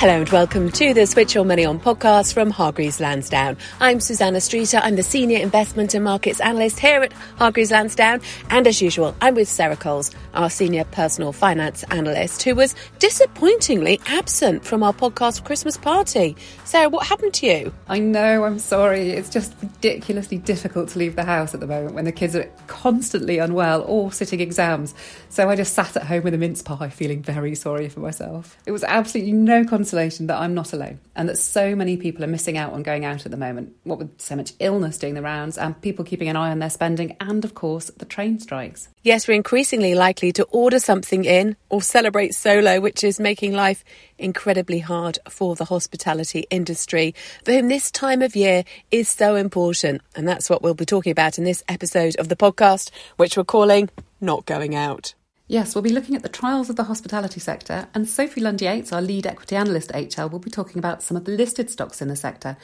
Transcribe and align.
Hello 0.00 0.14
and 0.14 0.30
welcome 0.30 0.72
to 0.72 0.94
the 0.94 1.06
Switch 1.06 1.34
Your 1.34 1.44
Money 1.44 1.66
On 1.66 1.78
podcast 1.78 2.32
from 2.32 2.50
Hargreaves 2.50 3.00
Lansdown. 3.00 3.58
I'm 3.80 4.00
Susannah 4.00 4.40
Streeter. 4.40 4.78
I'm 4.78 4.96
the 4.96 5.02
Senior 5.02 5.40
Investment 5.40 5.92
and 5.92 6.02
Markets 6.02 6.40
Analyst 6.40 6.80
here 6.80 7.02
at 7.02 7.12
Hargreaves 7.12 7.70
Lansdown. 7.70 8.22
And 8.48 8.66
as 8.66 8.80
usual, 8.80 9.14
I'm 9.20 9.34
with 9.34 9.46
Sarah 9.46 9.76
Coles, 9.76 10.10
our 10.32 10.48
Senior 10.48 10.84
Personal 10.84 11.32
Finance 11.32 11.82
Analyst, 11.90 12.44
who 12.44 12.54
was 12.54 12.74
disappointingly 12.98 14.00
absent 14.06 14.64
from 14.64 14.82
our 14.82 14.94
podcast 14.94 15.44
Christmas 15.44 15.76
party. 15.76 16.34
Sarah, 16.64 16.88
what 16.88 17.06
happened 17.06 17.34
to 17.34 17.46
you? 17.46 17.70
I 17.86 17.98
know, 17.98 18.44
I'm 18.44 18.58
sorry. 18.58 19.10
It's 19.10 19.28
just 19.28 19.54
ridiculously 19.60 20.38
difficult 20.38 20.88
to 20.90 20.98
leave 20.98 21.14
the 21.14 21.24
house 21.24 21.52
at 21.52 21.60
the 21.60 21.66
moment 21.66 21.94
when 21.94 22.06
the 22.06 22.12
kids 22.12 22.34
are 22.34 22.50
constantly 22.68 23.36
unwell 23.36 23.82
or 23.82 24.12
sitting 24.12 24.40
exams. 24.40 24.94
So 25.28 25.50
I 25.50 25.56
just 25.56 25.74
sat 25.74 25.94
at 25.94 26.04
home 26.04 26.22
with 26.22 26.32
a 26.32 26.38
mince 26.38 26.62
pie, 26.62 26.88
feeling 26.88 27.22
very 27.22 27.54
sorry 27.54 27.90
for 27.90 28.00
myself. 28.00 28.56
It 28.64 28.72
was 28.72 28.82
absolutely 28.82 29.32
no 29.32 29.62
consolation 29.90 30.28
that 30.28 30.38
I'm 30.38 30.54
not 30.54 30.72
alone 30.72 31.00
and 31.16 31.28
that 31.28 31.36
so 31.36 31.74
many 31.74 31.96
people 31.96 32.22
are 32.22 32.28
missing 32.28 32.56
out 32.56 32.72
on 32.72 32.84
going 32.84 33.04
out 33.04 33.26
at 33.26 33.32
the 33.32 33.36
moment, 33.36 33.74
what 33.82 33.98
with 33.98 34.20
so 34.20 34.36
much 34.36 34.52
illness 34.60 34.98
doing 34.98 35.14
the 35.14 35.22
rounds 35.22 35.58
and 35.58 35.80
people 35.82 36.04
keeping 36.04 36.28
an 36.28 36.36
eye 36.36 36.52
on 36.52 36.60
their 36.60 36.70
spending, 36.70 37.16
and 37.18 37.44
of 37.44 37.54
course, 37.54 37.90
the 37.96 38.04
train 38.04 38.38
strikes. 38.38 38.88
Yes, 39.02 39.26
we're 39.26 39.34
increasingly 39.34 39.96
likely 39.96 40.30
to 40.32 40.44
order 40.44 40.78
something 40.78 41.24
in 41.24 41.56
or 41.70 41.82
celebrate 41.82 42.36
solo, 42.36 42.78
which 42.78 43.02
is 43.02 43.18
making 43.18 43.52
life 43.52 43.82
incredibly 44.16 44.78
hard 44.78 45.18
for 45.28 45.56
the 45.56 45.64
hospitality 45.64 46.46
industry, 46.50 47.12
for 47.44 47.52
whom 47.52 47.66
this 47.66 47.90
time 47.90 48.22
of 48.22 48.36
year 48.36 48.62
is 48.92 49.08
so 49.08 49.34
important. 49.34 50.02
And 50.14 50.28
that's 50.28 50.48
what 50.48 50.62
we'll 50.62 50.74
be 50.74 50.86
talking 50.86 51.10
about 51.10 51.36
in 51.36 51.44
this 51.44 51.64
episode 51.68 52.14
of 52.16 52.28
the 52.28 52.36
podcast, 52.36 52.90
which 53.16 53.36
we're 53.36 53.42
calling 53.42 53.90
Not 54.20 54.46
Going 54.46 54.76
Out. 54.76 55.14
Yes, 55.50 55.74
we'll 55.74 55.82
be 55.82 55.90
looking 55.90 56.14
at 56.14 56.22
the 56.22 56.28
trials 56.28 56.70
of 56.70 56.76
the 56.76 56.84
hospitality 56.84 57.40
sector, 57.40 57.88
and 57.92 58.08
Sophie 58.08 58.40
Lund 58.40 58.62
Yates, 58.62 58.92
our 58.92 59.02
lead 59.02 59.26
equity 59.26 59.56
analyst 59.56 59.90
at 59.90 60.10
HL, 60.10 60.30
will 60.30 60.38
be 60.38 60.48
talking 60.48 60.78
about 60.78 61.02
some 61.02 61.16
of 61.16 61.24
the 61.24 61.32
listed 61.32 61.68
stocks 61.68 62.00
in 62.00 62.06
the 62.06 62.14
sector. 62.14 62.56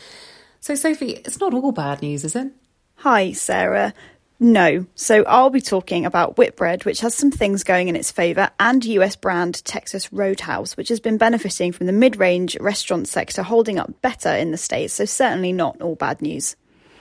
So, 0.60 0.76
Sophie, 0.76 1.14
it's 1.24 1.40
not 1.40 1.52
all 1.52 1.72
bad 1.72 2.00
news, 2.00 2.24
is 2.24 2.36
it? 2.36 2.52
Hi, 2.98 3.32
Sarah. 3.32 3.92
No. 4.38 4.86
So 4.94 5.24
I'll 5.24 5.50
be 5.50 5.60
talking 5.60 6.06
about 6.06 6.36
Whitbread, 6.38 6.84
which 6.84 7.00
has 7.00 7.12
some 7.12 7.32
things 7.32 7.64
going 7.64 7.88
in 7.88 7.96
its 7.96 8.12
favour, 8.12 8.50
and 8.60 8.84
US 8.84 9.16
brand 9.16 9.64
Texas 9.64 10.12
Roadhouse, 10.12 10.76
which 10.76 10.88
has 10.88 11.00
been 11.00 11.18
benefiting 11.18 11.72
from 11.72 11.86
the 11.86 11.92
mid 11.92 12.14
range 12.14 12.56
restaurant 12.60 13.08
sector 13.08 13.42
holding 13.42 13.80
up 13.80 14.00
better 14.00 14.30
in 14.30 14.52
the 14.52 14.56
States. 14.56 14.94
So 14.94 15.06
certainly 15.06 15.52
not 15.52 15.82
all 15.82 15.96
bad 15.96 16.22
news. 16.22 16.54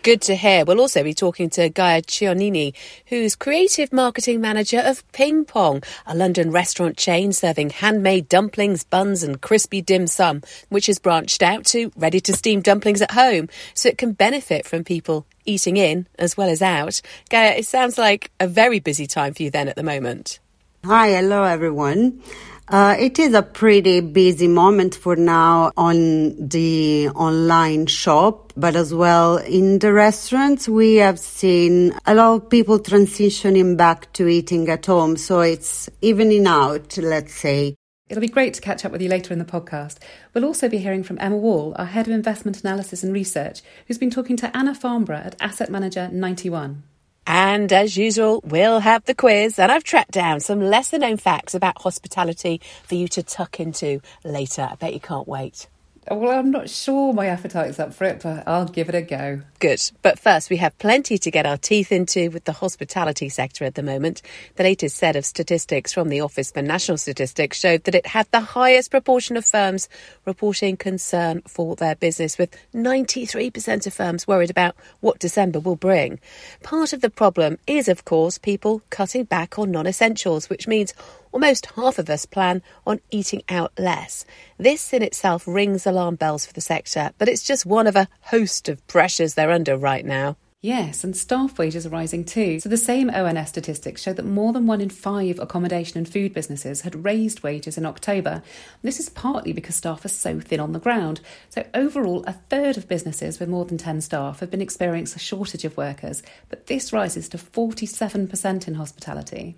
Good 0.06 0.22
to 0.22 0.36
hear. 0.36 0.66
We'll 0.66 0.82
also 0.82 1.02
be 1.02 1.16
talking 1.16 1.50
to 1.50 1.68
Gaia 1.68 2.04
Cionini, 2.04 2.76
who's 3.08 3.36
creative 3.36 3.92
marketing 3.92 4.40
manager 4.40 4.78
of 4.78 5.04
Ping 5.14 5.46
Pong, 5.46 5.82
a 6.06 6.14
London 6.14 6.52
restaurant 6.52 6.96
chain 6.96 7.34
serving 7.34 7.72
handmade 7.72 8.30
dumplings, 8.30 8.84
buns, 8.84 9.24
and 9.24 9.42
crispy 9.42 9.82
dim 9.82 10.06
sum, 10.06 10.44
which 10.70 10.86
has 10.86 11.00
branched 11.00 11.42
out 11.42 11.66
to 11.66 11.92
ready 11.98 12.20
to 12.20 12.34
steam 12.34 12.62
dumplings 12.62 13.02
at 13.02 13.10
home 13.10 13.50
so 13.74 13.90
it 13.90 13.98
can 13.98 14.12
benefit 14.12 14.68
from 14.68 14.84
people 14.84 15.26
eating 15.44 15.76
in 15.76 16.06
as 16.20 16.38
well 16.38 16.50
as 16.50 16.62
out. 16.62 17.02
Gaia, 17.32 17.56
it 17.56 17.66
sounds 17.66 17.98
like 17.98 18.30
a 18.40 18.48
very 18.48 18.80
busy 18.80 19.08
time 19.08 19.34
for 19.34 19.42
you 19.42 19.50
then 19.50 19.68
at 19.68 19.76
the 19.76 19.82
moment. 19.82 20.38
Hi, 20.86 21.14
hello 21.14 21.42
everyone. 21.42 22.22
Uh, 22.68 22.96
it 22.98 23.20
is 23.20 23.36
a 23.36 23.44
pretty 23.44 24.02
busy 24.02 24.48
moment 24.48 24.96
for 24.96 25.16
now 25.16 25.72
on 25.78 26.48
the 26.48 27.08
online 27.10 27.86
shop, 27.86 28.52
but 28.58 28.76
as 28.76 28.92
well 28.92 29.38
in 29.38 29.78
the 29.80 29.94
restaurants, 29.94 30.68
we 30.68 30.96
have 30.96 31.20
seen 31.20 31.94
a 32.08 32.16
lot 32.16 32.34
of 32.34 32.50
people 32.50 32.80
transitioning 32.80 33.78
back 33.78 34.12
to 34.14 34.28
eating 34.28 34.68
at 34.68 34.84
home. 34.88 35.16
So 35.16 35.42
it's 35.42 35.90
evening 36.02 36.48
out, 36.48 36.98
let's 36.98 37.36
say. 37.36 37.76
It'll 38.10 38.22
be 38.22 38.28
great 38.28 38.56
to 38.56 38.62
catch 38.62 38.84
up 38.84 38.92
with 38.92 39.02
you 39.02 39.10
later 39.10 39.32
in 39.32 39.40
the 39.40 39.46
podcast. 39.46 39.98
We'll 40.34 40.46
also 40.46 40.68
be 40.68 40.80
hearing 40.80 41.04
from 41.04 41.20
Emma 41.20 41.38
Wall, 41.38 41.76
our 41.78 41.86
Head 41.86 42.08
of 42.08 42.14
Investment 42.14 42.62
Analysis 42.62 43.04
and 43.04 43.14
Research, 43.14 43.62
who's 43.88 44.00
been 44.00 44.10
talking 44.10 44.38
to 44.38 44.58
Anna 44.58 44.74
Farnborough 44.74 45.24
at 45.24 45.36
Asset 45.40 45.70
Manager 45.70 46.10
91. 46.12 46.82
And 47.28 47.74
as 47.74 47.98
usual, 47.98 48.42
we'll 48.46 48.80
have 48.80 49.06
the 49.06 49.16
quiz, 49.16 49.58
and 49.58 49.72
I've 49.72 49.84
tracked 49.84 50.12
down 50.12 50.40
some 50.40 50.62
lesser 50.62 51.00
known 51.00 51.18
facts 51.18 51.56
about 51.56 51.82
hospitality 51.82 52.62
for 52.84 52.96
you 52.96 53.08
to 53.10 53.24
tuck 53.24 53.60
into 53.60 54.02
later. 54.24 54.68
I 54.72 54.76
bet 54.76 54.94
you 54.94 55.00
can't 55.00 55.28
wait. 55.28 55.68
Well, 56.10 56.38
I'm 56.38 56.52
not 56.52 56.70
sure 56.70 57.14
my 57.14 57.28
appetite's 57.28 57.80
up 57.80 57.92
for 57.94 58.04
it, 58.04 58.22
but 58.22 58.48
I'll 58.48 58.68
give 58.68 58.90
it 58.90 58.96
a 58.96 59.02
go. 59.02 59.42
Good. 59.60 59.82
But 60.04 60.20
first, 60.20 60.52
we 60.52 60.58
have 60.58 60.78
plenty 60.78 61.18
to 61.18 61.32
get 61.32 61.48
our 61.48 61.58
teeth 61.58 61.92
into 61.92 62.30
with 62.30 62.46
the 62.46 62.52
hospitality 62.52 63.28
sector 63.28 63.66
at 63.66 63.74
the 63.74 63.82
moment. 63.82 64.22
The 64.56 64.64
latest 64.64 64.98
set 64.98 65.16
of 65.16 65.26
statistics 65.26 65.94
from 65.94 66.10
the 66.10 66.22
Office 66.22 66.52
for 66.52 66.62
National 66.62 67.00
Statistics 67.00 67.60
showed 67.60 67.86
that 67.86 67.96
it 67.96 68.06
had 68.06 68.28
the 68.30 68.40
highest 68.40 68.92
proportion 68.92 69.36
of 69.36 69.46
firms 69.46 69.90
reporting 70.26 70.78
concern 70.78 71.42
for 71.48 71.76
their 71.76 71.96
business, 71.96 72.38
with 72.38 72.56
93% 72.76 73.88
of 73.88 73.94
firms 73.94 74.28
worried 74.28 74.52
about 74.52 74.76
what 75.00 75.18
December 75.18 75.60
will 75.60 75.76
bring. 75.76 76.20
Part 76.62 76.94
of 76.94 77.02
the 77.02 77.10
problem 77.10 77.58
is, 77.66 77.88
of 77.88 78.06
course, 78.06 78.38
people 78.38 78.84
cutting 78.92 79.24
back 79.24 79.58
on 79.58 79.72
non 79.72 79.88
essentials, 79.88 80.52
which 80.52 80.68
means 80.68 80.94
almost 81.36 81.66
half 81.76 82.00
of 82.00 82.10
us 82.10 82.26
plan 82.26 82.62
on 82.88 83.02
eating 83.12 83.44
out 83.50 83.74
less. 83.78 84.26
This 84.58 84.94
in 84.94 85.04
itself 85.04 85.46
rings 85.46 85.86
alarm 85.86 86.16
bells 86.16 86.46
for 86.46 86.54
the 86.54 86.62
sector, 86.62 87.12
but 87.18 87.28
it's 87.28 87.44
just 87.44 87.66
one 87.66 87.88
of 87.88 87.96
a 87.98 88.08
host 88.22 88.70
of 88.70 88.88
pressures 88.88 89.34
they're 89.34 89.52
under 89.52 89.76
right 89.78 90.06
now. 90.06 90.38
Yes, 90.62 91.04
and 91.04 91.16
staff 91.16 91.60
wages 91.60 91.86
are 91.86 91.90
rising 91.90 92.24
too. 92.24 92.60
So 92.60 92.70
the 92.70 92.76
same 92.76 93.12
ONS 93.12 93.50
statistics 93.50 94.02
show 94.02 94.14
that 94.14 94.26
more 94.26 94.52
than 94.52 94.66
one 94.66 94.82
in 94.82 94.90
five 94.90 95.38
accommodation 95.38 96.00
and 96.00 96.10
food 96.10 96.34
businesses 96.34 96.82
had 96.82 97.06
raised 97.06 97.44
wages 97.44 97.78
in 97.78 97.86
October. 97.86 98.42
This 98.82 99.00
is 99.00 99.10
partly 99.10 99.54
because 99.54 99.76
staff 99.76 100.04
are 100.06 100.08
so 100.08 100.40
thin 100.40 100.60
on 100.60 100.72
the 100.72 100.80
ground. 100.80 101.22
So 101.50 101.68
overall, 101.76 102.24
a 102.26 102.34
third 102.34 102.78
of 102.78 102.88
businesses 102.88 103.40
with 103.40 103.48
more 103.48 103.66
than 103.66 103.78
10 103.78 104.02
staff 104.02 104.40
have 104.40 104.50
been 104.50 104.60
experiencing 104.60 105.18
a 105.18 105.20
shortage 105.20 105.66
of 105.66 105.78
workers, 105.78 106.24
but 106.50 106.66
this 106.66 106.92
rises 106.92 107.30
to 107.30 107.38
47% 107.38 108.68
in 108.68 108.74
hospitality. 108.74 109.58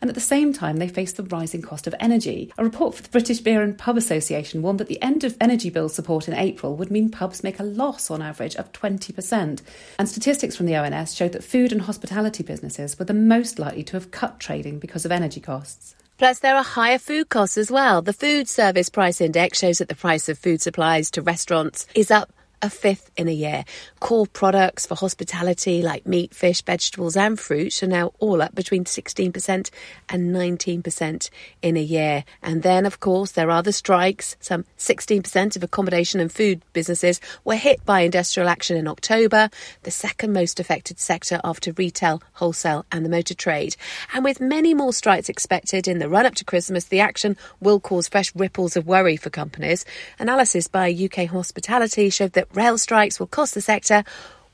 And 0.00 0.08
at 0.08 0.14
the 0.14 0.20
same 0.20 0.52
time, 0.52 0.76
they 0.76 0.88
face 0.88 1.12
the 1.12 1.22
rising 1.22 1.62
cost 1.62 1.86
of 1.86 1.94
energy. 2.00 2.52
A 2.58 2.64
report 2.64 2.94
for 2.94 3.02
the 3.02 3.08
British 3.08 3.40
Beer 3.40 3.62
and 3.62 3.76
Pub 3.76 3.96
Association 3.96 4.62
warned 4.62 4.80
that 4.80 4.88
the 4.88 5.02
end 5.02 5.24
of 5.24 5.36
energy 5.40 5.70
bill 5.70 5.88
support 5.88 6.28
in 6.28 6.34
April 6.34 6.76
would 6.76 6.90
mean 6.90 7.10
pubs 7.10 7.42
make 7.42 7.58
a 7.58 7.64
loss 7.64 8.10
on 8.10 8.22
average 8.22 8.56
of 8.56 8.72
20%. 8.72 9.60
And 9.98 10.08
statistics 10.08 10.56
from 10.56 10.66
the 10.66 10.76
ONS 10.76 11.14
showed 11.14 11.32
that 11.32 11.44
food 11.44 11.72
and 11.72 11.82
hospitality 11.82 12.42
businesses 12.42 12.98
were 12.98 13.04
the 13.04 13.14
most 13.14 13.58
likely 13.58 13.82
to 13.84 13.92
have 13.94 14.10
cut 14.10 14.40
trading 14.40 14.78
because 14.78 15.04
of 15.04 15.12
energy 15.12 15.40
costs. 15.40 15.94
Plus, 16.18 16.38
there 16.38 16.56
are 16.56 16.64
higher 16.64 16.98
food 16.98 17.28
costs 17.28 17.58
as 17.58 17.70
well. 17.70 18.00
The 18.00 18.12
Food 18.14 18.48
Service 18.48 18.88
Price 18.88 19.20
Index 19.20 19.58
shows 19.58 19.78
that 19.78 19.88
the 19.88 19.94
price 19.94 20.30
of 20.30 20.38
food 20.38 20.62
supplies 20.62 21.10
to 21.10 21.20
restaurants 21.20 21.86
is 21.94 22.10
up 22.10 22.32
a 22.66 22.70
fifth 22.70 23.10
in 23.16 23.28
a 23.28 23.32
year. 23.32 23.64
Core 24.00 24.26
products 24.26 24.86
for 24.86 24.96
hospitality 24.96 25.82
like 25.82 26.04
meat, 26.04 26.34
fish, 26.34 26.62
vegetables, 26.62 27.16
and 27.16 27.38
fruit 27.38 27.82
are 27.82 27.86
now 27.86 28.12
all 28.18 28.42
up 28.42 28.54
between 28.54 28.84
16% 28.84 29.70
and 30.08 30.34
19% 30.34 31.30
in 31.62 31.76
a 31.76 31.82
year. 31.82 32.24
And 32.42 32.62
then, 32.62 32.84
of 32.84 32.98
course, 32.98 33.32
there 33.32 33.50
are 33.50 33.62
the 33.62 33.72
strikes. 33.72 34.36
Some 34.40 34.64
16% 34.78 35.56
of 35.56 35.62
accommodation 35.62 36.20
and 36.20 36.30
food 36.30 36.60
businesses 36.72 37.20
were 37.44 37.54
hit 37.54 37.84
by 37.86 38.00
industrial 38.00 38.48
action 38.48 38.76
in 38.76 38.88
October, 38.88 39.48
the 39.84 39.90
second 39.92 40.32
most 40.32 40.58
affected 40.58 40.98
sector 40.98 41.40
after 41.44 41.72
retail, 41.72 42.20
wholesale, 42.32 42.84
and 42.90 43.04
the 43.04 43.10
motor 43.10 43.34
trade. 43.34 43.76
And 44.12 44.24
with 44.24 44.40
many 44.40 44.74
more 44.74 44.92
strikes 44.92 45.28
expected 45.28 45.86
in 45.86 46.00
the 46.00 46.08
run 46.08 46.26
up 46.26 46.34
to 46.34 46.44
Christmas, 46.44 46.86
the 46.86 47.00
action 47.00 47.36
will 47.60 47.78
cause 47.78 48.08
fresh 48.08 48.34
ripples 48.34 48.76
of 48.76 48.88
worry 48.88 49.16
for 49.16 49.30
companies. 49.30 49.84
Analysis 50.18 50.66
by 50.66 50.90
UK 50.90 51.28
Hospitality 51.28 52.10
showed 52.10 52.32
that 52.32 52.48
rail 52.56 52.78
strikes 52.78 53.20
will 53.20 53.26
cost 53.26 53.54
the 53.54 53.60
sector 53.60 54.02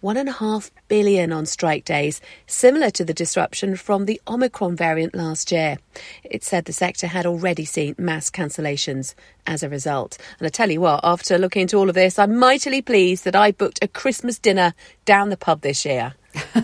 one 0.02 0.16
and 0.16 0.28
a 0.28 0.32
half 0.32 0.68
billion 0.88 1.32
on 1.32 1.46
strike 1.46 1.84
days, 1.84 2.20
similar 2.48 2.90
to 2.90 3.04
the 3.04 3.14
disruption 3.14 3.76
from 3.76 4.04
the 4.04 4.20
Omicron 4.26 4.74
variant 4.74 5.14
last 5.14 5.52
year. 5.52 5.78
It 6.24 6.42
said 6.42 6.64
the 6.64 6.72
sector 6.72 7.06
had 7.06 7.24
already 7.24 7.64
seen 7.64 7.94
mass 7.96 8.28
cancellations 8.28 9.14
as 9.46 9.62
a 9.62 9.68
result. 9.68 10.18
And 10.40 10.46
I 10.46 10.50
tell 10.50 10.72
you 10.72 10.80
what, 10.80 11.00
after 11.04 11.38
looking 11.38 11.62
into 11.62 11.76
all 11.76 11.88
of 11.88 11.94
this, 11.94 12.18
I'm 12.18 12.36
mightily 12.36 12.82
pleased 12.82 13.24
that 13.24 13.36
I 13.36 13.52
booked 13.52 13.78
a 13.80 13.86
Christmas 13.86 14.40
dinner 14.40 14.74
down 15.04 15.30
the 15.30 15.36
pub 15.36 15.60
this 15.60 15.84
year. 15.84 16.14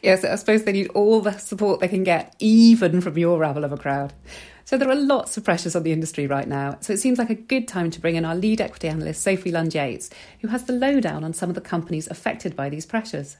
yes, 0.00 0.24
I 0.24 0.36
suppose 0.36 0.62
they 0.62 0.72
need 0.72 0.90
all 0.90 1.20
the 1.20 1.32
support 1.38 1.80
they 1.80 1.88
can 1.88 2.04
get, 2.04 2.36
even 2.38 3.00
from 3.00 3.18
your 3.18 3.36
rabble 3.38 3.64
of 3.64 3.72
a 3.72 3.78
crowd. 3.78 4.12
So 4.70 4.78
there 4.78 4.88
are 4.88 4.94
lots 4.94 5.36
of 5.36 5.42
pressures 5.42 5.74
on 5.74 5.82
the 5.82 5.90
industry 5.90 6.28
right 6.28 6.46
now. 6.46 6.78
So 6.80 6.92
it 6.92 6.98
seems 6.98 7.18
like 7.18 7.28
a 7.28 7.34
good 7.34 7.66
time 7.66 7.90
to 7.90 8.00
bring 8.00 8.14
in 8.14 8.24
our 8.24 8.36
lead 8.36 8.60
equity 8.60 8.86
analyst, 8.86 9.20
Sophie 9.20 9.50
Lund 9.50 9.74
Yates, 9.74 10.10
who 10.42 10.46
has 10.46 10.62
the 10.62 10.72
lowdown 10.72 11.24
on 11.24 11.32
some 11.32 11.48
of 11.48 11.56
the 11.56 11.60
companies 11.60 12.06
affected 12.06 12.54
by 12.54 12.68
these 12.68 12.86
pressures. 12.86 13.36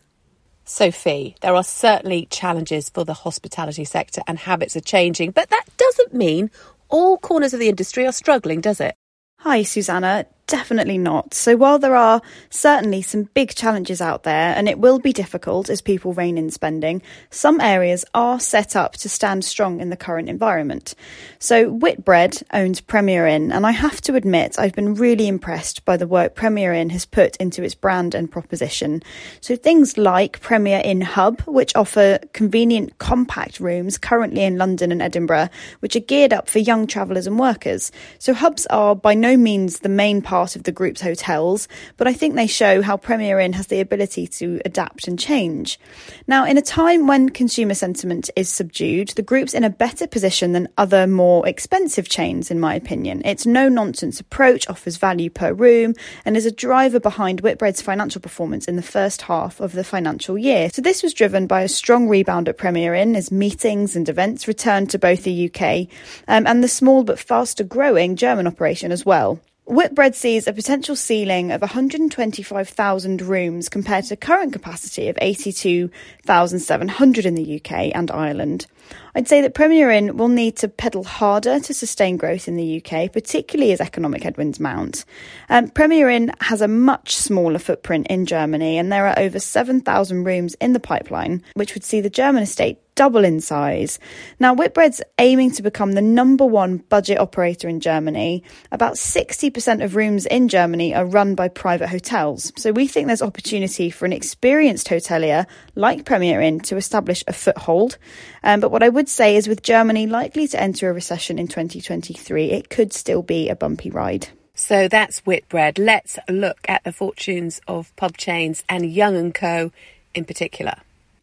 Sophie, 0.64 1.36
there 1.40 1.54
are 1.54 1.62
certainly 1.62 2.26
challenges 2.32 2.88
for 2.90 3.04
the 3.04 3.14
hospitality 3.14 3.84
sector 3.84 4.22
and 4.26 4.40
habits 4.40 4.74
are 4.74 4.80
changing, 4.80 5.30
but 5.30 5.50
that 5.50 5.66
doesn't 5.76 6.12
mean 6.12 6.50
all 6.88 7.16
corners 7.16 7.54
of 7.54 7.60
the 7.60 7.68
industry 7.68 8.04
are 8.08 8.10
struggling, 8.10 8.60
does 8.60 8.80
it? 8.80 8.96
Hi, 9.38 9.62
Susannah. 9.62 10.26
Definitely 10.50 10.99
not. 10.99 11.32
So, 11.32 11.56
while 11.56 11.79
there 11.79 11.94
are 11.94 12.20
certainly 12.50 13.02
some 13.02 13.29
big 13.35 13.55
challenges 13.55 14.00
out 14.00 14.25
there, 14.25 14.52
and 14.56 14.69
it 14.69 14.81
will 14.81 14.99
be 14.99 15.12
difficult 15.12 15.70
as 15.70 15.81
people 15.81 16.12
rein 16.12 16.37
in 16.37 16.50
spending, 16.50 17.02
some 17.31 17.61
areas 17.61 18.05
are 18.14 18.41
set 18.41 18.75
up 18.75 18.94
to 18.94 19.08
stand 19.08 19.44
strong 19.44 19.81
in 19.81 19.91
the 19.91 19.97
current 19.97 20.29
environment. 20.29 20.97
So, 21.38 21.70
Whitbread 21.70 22.43
owns 22.52 22.81
Premier 22.81 23.29
Inn, 23.29 23.52
and 23.52 23.64
I 23.64 23.70
have 23.70 24.00
to 24.00 24.17
admit 24.17 24.58
I've 24.58 24.75
been 24.75 24.94
really 24.94 25.29
impressed 25.29 25.85
by 25.85 25.97
the 25.97 26.08
work 26.08 26.35
Premier 26.35 26.73
Inn 26.73 26.91
has 26.91 27.06
put 27.06 27.37
into 27.37 27.62
its 27.62 27.76
brand 27.76 28.17
and 28.17 28.29
proposition. 28.29 29.05
So, 29.41 29.55
things 29.55 29.97
like 29.97 30.41
Premier 30.41 30.82
Inn 30.85 31.00
Hub, 31.00 31.43
which 31.43 31.76
offer 31.76 32.19
convenient, 32.32 32.99
compact 32.99 33.61
rooms 33.61 33.99
currently 33.99 34.43
in 34.43 34.58
London 34.58 34.91
and 34.91 35.00
Edinburgh, 35.00 35.49
which 35.79 35.94
are 35.94 36.00
geared 36.00 36.32
up 36.32 36.49
for 36.49 36.58
young 36.58 36.88
travellers 36.88 37.29
and 37.29 37.38
workers. 37.38 37.93
So, 38.19 38.35
hubs 38.35 38.67
are 38.67 38.97
by 38.97 39.14
no 39.14 39.37
means 39.37 39.79
the 39.79 39.88
main 39.88 40.20
part 40.20 40.39
part 40.40 40.56
of 40.56 40.62
the 40.62 40.72
group's 40.72 41.02
hotels, 41.02 41.69
but 41.98 42.06
I 42.06 42.14
think 42.14 42.34
they 42.34 42.46
show 42.46 42.81
how 42.81 42.96
Premier 42.96 43.38
Inn 43.38 43.52
has 43.52 43.66
the 43.66 43.78
ability 43.81 44.26
to 44.38 44.58
adapt 44.64 45.06
and 45.06 45.19
change. 45.19 45.78
Now, 46.26 46.46
in 46.46 46.56
a 46.56 46.62
time 46.62 47.06
when 47.06 47.28
consumer 47.28 47.75
sentiment 47.75 48.31
is 48.37 48.48
subdued, 48.48 49.08
the 49.08 49.22
group's 49.22 49.52
in 49.52 49.64
a 49.64 49.69
better 49.69 50.06
position 50.06 50.52
than 50.52 50.66
other 50.78 51.06
more 51.06 51.46
expensive 51.46 52.08
chains, 52.08 52.50
in 52.50 52.58
my 52.58 52.75
opinion. 52.75 53.20
Its 53.26 53.44
no 53.44 53.69
nonsense 53.69 54.19
approach 54.19 54.66
offers 54.66 54.96
value 54.96 55.28
per 55.28 55.52
room 55.52 55.92
and 56.25 56.38
is 56.38 56.46
a 56.46 56.50
driver 56.50 56.98
behind 56.98 57.40
Whitbread's 57.40 57.82
financial 57.82 58.22
performance 58.22 58.66
in 58.66 58.76
the 58.76 58.82
first 58.96 59.20
half 59.20 59.60
of 59.60 59.72
the 59.72 59.84
financial 59.84 60.38
year. 60.38 60.70
So, 60.70 60.81
this 60.81 61.02
was 61.02 61.12
driven 61.12 61.46
by 61.46 61.60
a 61.60 61.69
strong 61.69 62.08
rebound 62.08 62.48
at 62.48 62.56
Premier 62.56 62.94
Inn 62.94 63.14
as 63.14 63.31
meetings 63.31 63.94
and 63.94 64.08
events 64.08 64.48
returned 64.48 64.88
to 64.88 64.98
both 64.98 65.22
the 65.22 65.52
UK 65.52 65.87
um, 66.28 66.46
and 66.46 66.64
the 66.64 66.69
small 66.69 67.04
but 67.04 67.19
faster 67.19 67.62
growing 67.62 68.16
German 68.16 68.46
operation 68.46 68.90
as 68.90 69.04
well. 69.04 69.38
Whitbread 69.70 70.14
sees 70.17 70.49
a 70.49 70.52
potential 70.52 70.96
ceiling 70.96 71.52
of 71.52 71.61
125,000 71.61 73.22
rooms 73.22 73.69
compared 73.69 74.05
to 74.06 74.17
current 74.17 74.52
capacity 74.52 75.08
of 75.08 75.17
82,700 75.20 77.25
in 77.25 77.37
the 77.37 77.56
UK 77.56 77.94
and 77.94 78.11
Ireland. 78.11 78.67
I'd 79.14 79.28
say 79.28 79.40
that 79.43 79.55
Premier 79.55 79.88
Inn 79.88 80.17
will 80.17 80.26
need 80.26 80.56
to 80.56 80.67
pedal 80.67 81.05
harder 81.05 81.61
to 81.61 81.72
sustain 81.72 82.17
growth 82.17 82.49
in 82.49 82.56
the 82.56 82.82
UK, 82.84 83.12
particularly 83.12 83.70
as 83.70 83.81
economic 83.81 84.25
headwinds 84.25 84.58
mount. 84.58 85.05
Um, 85.49 85.69
Premier 85.69 86.11
Inn 86.11 86.32
has 86.40 86.62
a 86.62 86.66
much 86.66 87.14
smaller 87.14 87.61
footprint 87.61 88.08
in 88.08 88.26
Germany, 88.26 88.76
and 88.76 88.90
there 88.90 89.06
are 89.06 89.16
over 89.20 89.38
7,000 89.38 90.25
rooms 90.25 90.55
in 90.55 90.73
the 90.73 90.81
pipeline, 90.81 91.44
which 91.55 91.75
would 91.75 91.84
see 91.84 92.00
the 92.00 92.11
German 92.11 92.43
estate 92.43 92.81
double 93.00 93.25
in 93.25 93.41
size. 93.41 93.99
Now, 94.38 94.55
Whitbread's 94.55 95.00
aiming 95.19 95.52
to 95.52 95.62
become 95.62 95.93
the 95.93 96.02
number 96.02 96.44
one 96.44 96.76
budget 96.91 97.19
operator 97.19 97.67
in 97.67 97.81
Germany. 97.81 98.44
About 98.73 98.97
60% 98.97 99.82
of 99.82 99.97
rooms 99.97 100.26
in 100.26 100.49
Germany 100.49 100.94
are 100.94 101.06
run 101.06 101.35
by 101.35 101.49
private 101.49 101.88
hotels. 101.88 102.52
So 102.58 102.73
we 102.73 102.87
think 102.87 103.06
there's 103.06 103.23
opportunity 103.23 103.88
for 103.88 104.05
an 104.05 104.12
experienced 104.12 104.88
hotelier 104.88 105.47
like 105.75 106.05
Premier 106.05 106.43
Inn 106.43 106.61
to 106.61 106.76
establish 106.76 107.25
a 107.26 107.32
foothold. 107.32 107.97
Um, 108.44 108.61
but 108.61 108.70
what 108.70 108.82
I 108.82 108.91
would 108.91 109.08
say 109.08 109.35
is 109.37 109.49
with 109.49 109.62
Germany 109.62 110.06
likely 110.06 110.47
to 110.49 110.61
enter 110.61 110.91
a 110.91 110.93
recession 110.93 111.38
in 111.38 111.49
2023, 111.49 112.50
it 112.50 112.69
could 112.69 112.93
still 112.93 113.23
be 113.23 113.49
a 113.49 113.56
bumpy 113.56 113.88
ride. 113.88 114.29
So 114.55 114.88
that's 114.88 115.20
Whitbread. 115.20 115.79
Let's 115.79 116.19
look 116.29 116.58
at 116.69 116.85
the 116.85 116.93
fortunes 116.93 117.62
of 117.67 117.97
pub 117.97 118.19
chains 118.19 118.62
and 118.69 118.93
Young 118.93 119.32
& 119.32 119.32
Co 119.32 119.73
in 120.12 120.26
particular. 120.26 120.75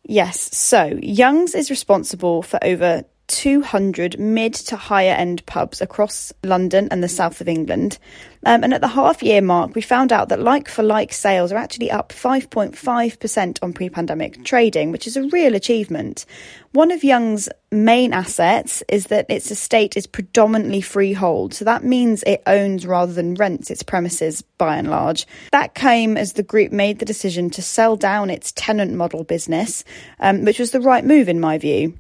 Yes, 0.10 0.56
so 0.56 0.98
Young's 1.02 1.54
is 1.54 1.70
responsible 1.70 2.42
for 2.42 2.58
over 2.64 3.04
200 3.28 4.20
mid 4.20 4.54
to 4.54 4.76
higher 4.76 5.14
end 5.14 5.46
pubs 5.46 5.82
across 5.82 6.32
London 6.44 6.88
and 6.92 7.04
the 7.04 7.10
south 7.10 7.42
of 7.42 7.48
England. 7.48 8.00
Um, 8.46 8.64
and 8.64 8.74
at 8.74 8.82
the 8.82 8.88
half 8.88 9.22
year 9.22 9.42
mark, 9.42 9.76
we 9.76 9.82
found 9.82 10.14
out 10.14 10.30
that 10.30 10.40
like 10.40 10.70
for 10.70 10.84
like 10.84 11.12
sales 11.12 11.52
are 11.52 11.58
actually 11.58 11.92
up 11.92 12.10
5.5% 12.10 13.60
on 13.62 13.74
pre 13.74 13.90
pandemic 13.90 14.44
trading, 14.46 14.92
which 14.92 15.08
is 15.08 15.18
a 15.18 15.28
real 15.28 15.56
achievement. 15.56 16.26
One 16.72 16.92
of 16.92 17.04
Young's 17.04 17.50
main 17.72 18.14
assets 18.14 18.84
is 18.88 19.08
that 19.08 19.26
its 19.30 19.52
estate 19.52 19.98
is 19.98 20.08
predominantly 20.08 20.80
freehold. 20.80 21.54
So 21.54 21.66
that 21.66 21.84
means 21.84 22.24
it 22.24 22.44
owns 22.48 22.86
rather 22.86 23.12
than 23.12 23.36
rents 23.36 23.70
its 23.70 23.84
premises 23.84 24.42
by 24.42 24.78
and 24.78 24.90
large. 24.90 25.28
That 25.52 25.76
came 25.76 26.16
as 26.16 26.34
the 26.34 26.44
group 26.44 26.72
made 26.72 27.00
the 27.00 27.06
decision 27.06 27.50
to 27.52 27.62
sell 27.62 27.98
down 27.98 28.30
its 28.30 28.54
tenant 28.54 28.94
model 28.94 29.24
business, 29.24 29.84
um, 30.20 30.46
which 30.46 30.60
was 30.60 30.72
the 30.72 30.82
right 30.82 31.04
move 31.04 31.28
in 31.28 31.40
my 31.40 31.58
view. 31.58 31.98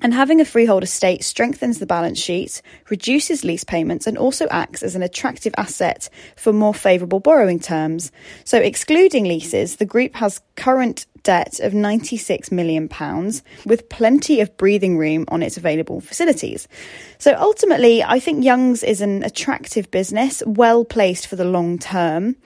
And 0.00 0.14
having 0.14 0.40
a 0.40 0.44
freehold 0.44 0.84
estate 0.84 1.24
strengthens 1.24 1.80
the 1.80 1.86
balance 1.86 2.20
sheet, 2.20 2.62
reduces 2.88 3.42
lease 3.42 3.64
payments, 3.64 4.06
and 4.06 4.16
also 4.16 4.46
acts 4.48 4.84
as 4.84 4.94
an 4.94 5.02
attractive 5.02 5.52
asset 5.58 6.08
for 6.36 6.52
more 6.52 6.72
favourable 6.72 7.18
borrowing 7.18 7.58
terms. 7.58 8.12
So, 8.44 8.58
excluding 8.58 9.24
leases, 9.24 9.76
the 9.76 9.84
group 9.84 10.14
has 10.14 10.40
current 10.54 11.06
debt 11.24 11.58
of 11.58 11.72
£96 11.72 12.52
million, 12.52 12.88
with 13.66 13.88
plenty 13.88 14.40
of 14.40 14.56
breathing 14.56 14.96
room 14.96 15.24
on 15.28 15.42
its 15.42 15.56
available 15.56 16.00
facilities. 16.00 16.68
So, 17.18 17.34
ultimately, 17.36 18.04
I 18.04 18.20
think 18.20 18.44
Young's 18.44 18.84
is 18.84 19.00
an 19.00 19.24
attractive 19.24 19.90
business, 19.90 20.44
well 20.46 20.84
placed 20.84 21.26
for 21.26 21.34
the 21.34 21.44
long 21.44 21.76
term. 21.76 22.36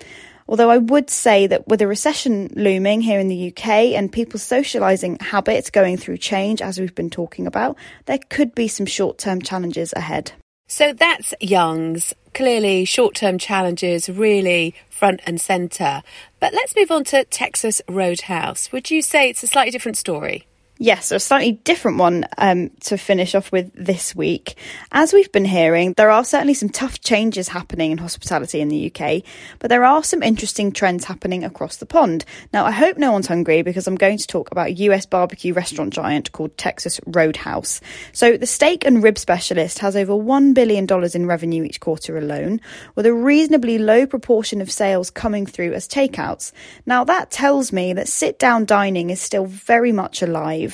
Although 0.48 0.70
I 0.70 0.78
would 0.78 1.10
say 1.10 1.46
that 1.46 1.66
with 1.68 1.82
a 1.82 1.86
recession 1.86 2.50
looming 2.54 3.00
here 3.00 3.20
in 3.20 3.28
the 3.28 3.48
UK 3.48 3.68
and 3.94 4.12
people's 4.12 4.46
socialising 4.46 5.20
habits 5.20 5.70
going 5.70 5.96
through 5.96 6.18
change, 6.18 6.60
as 6.60 6.78
we've 6.78 6.94
been 6.94 7.10
talking 7.10 7.46
about, 7.46 7.76
there 8.06 8.18
could 8.28 8.54
be 8.54 8.68
some 8.68 8.86
short 8.86 9.18
term 9.18 9.40
challenges 9.40 9.92
ahead. 9.94 10.32
So 10.68 10.92
that's 10.92 11.34
Young's. 11.40 12.14
Clearly, 12.34 12.86
short 12.86 13.14
term 13.14 13.36
challenges 13.36 14.08
really 14.08 14.74
front 14.88 15.20
and 15.26 15.38
centre. 15.38 16.02
But 16.40 16.54
let's 16.54 16.74
move 16.74 16.90
on 16.90 17.04
to 17.04 17.24
Texas 17.24 17.82
Roadhouse. 17.88 18.72
Would 18.72 18.90
you 18.90 19.02
say 19.02 19.28
it's 19.28 19.42
a 19.42 19.46
slightly 19.46 19.70
different 19.70 19.98
story? 19.98 20.46
Yes, 20.82 21.12
a 21.12 21.20
slightly 21.20 21.52
different 21.52 21.99
one 21.99 22.26
um, 22.38 22.70
to 22.81 22.99
finish 22.99 23.37
off 23.37 23.52
with 23.52 23.70
this 23.73 24.17
week. 24.17 24.56
As 24.90 25.12
we've 25.12 25.31
been 25.31 25.44
hearing, 25.44 25.93
there 25.93 26.11
are 26.11 26.25
certainly 26.25 26.55
some 26.55 26.70
tough 26.70 27.00
changes 27.00 27.46
happening 27.46 27.93
in 27.93 27.99
hospitality 27.99 28.61
in 28.61 28.67
the 28.67 28.93
UK, 28.93 29.23
but 29.61 29.69
there 29.69 29.84
are 29.84 30.02
some 30.02 30.25
interesting 30.25 30.73
trends 30.73 31.05
happening 31.05 31.44
across 31.44 31.76
the 31.76 31.87
pond. 31.87 32.25
Now, 32.52 32.64
I 32.64 32.73
hope 32.73 32.99
no 32.99 33.12
one's 33.12 33.29
hungry 33.29 33.62
because 33.62 33.87
I'm 33.87 33.94
going 33.94 34.19
to 34.19 34.26
talk 34.26 34.50
about 34.50 34.70
a 34.70 34.73
US 34.73 35.06
barbecue 35.06 35.55
restaurant 35.55 35.93
giant 35.93 36.32
called 36.32 36.58
Texas 36.58 37.00
Roadhouse. 37.06 37.81
So, 38.11 38.37
the 38.37 38.44
steak 38.44 38.85
and 38.85 39.05
rib 39.05 39.19
specialist 39.19 39.78
has 39.78 39.94
over 39.94 40.14
$1 40.14 40.52
billion 40.52 40.88
in 41.14 41.26
revenue 41.26 41.62
each 41.62 41.78
quarter 41.78 42.19
alone, 42.19 42.61
with 42.96 43.06
a 43.06 43.14
reasonably 43.14 43.78
low 43.78 44.05
proportion 44.05 44.61
of 44.61 44.69
sales 44.69 45.11
coming 45.11 45.46
through 45.46 45.75
as 45.75 45.87
takeouts. 45.87 46.50
Now, 46.87 47.05
that 47.05 47.31
tells 47.31 47.73
me 47.73 47.93
that 47.93 48.08
sit 48.08 48.40
down 48.40 48.64
dining 48.64 49.11
is 49.11 49.20
still 49.20 49.46
very 49.46 49.93
much 49.93 50.23
alive 50.23 50.71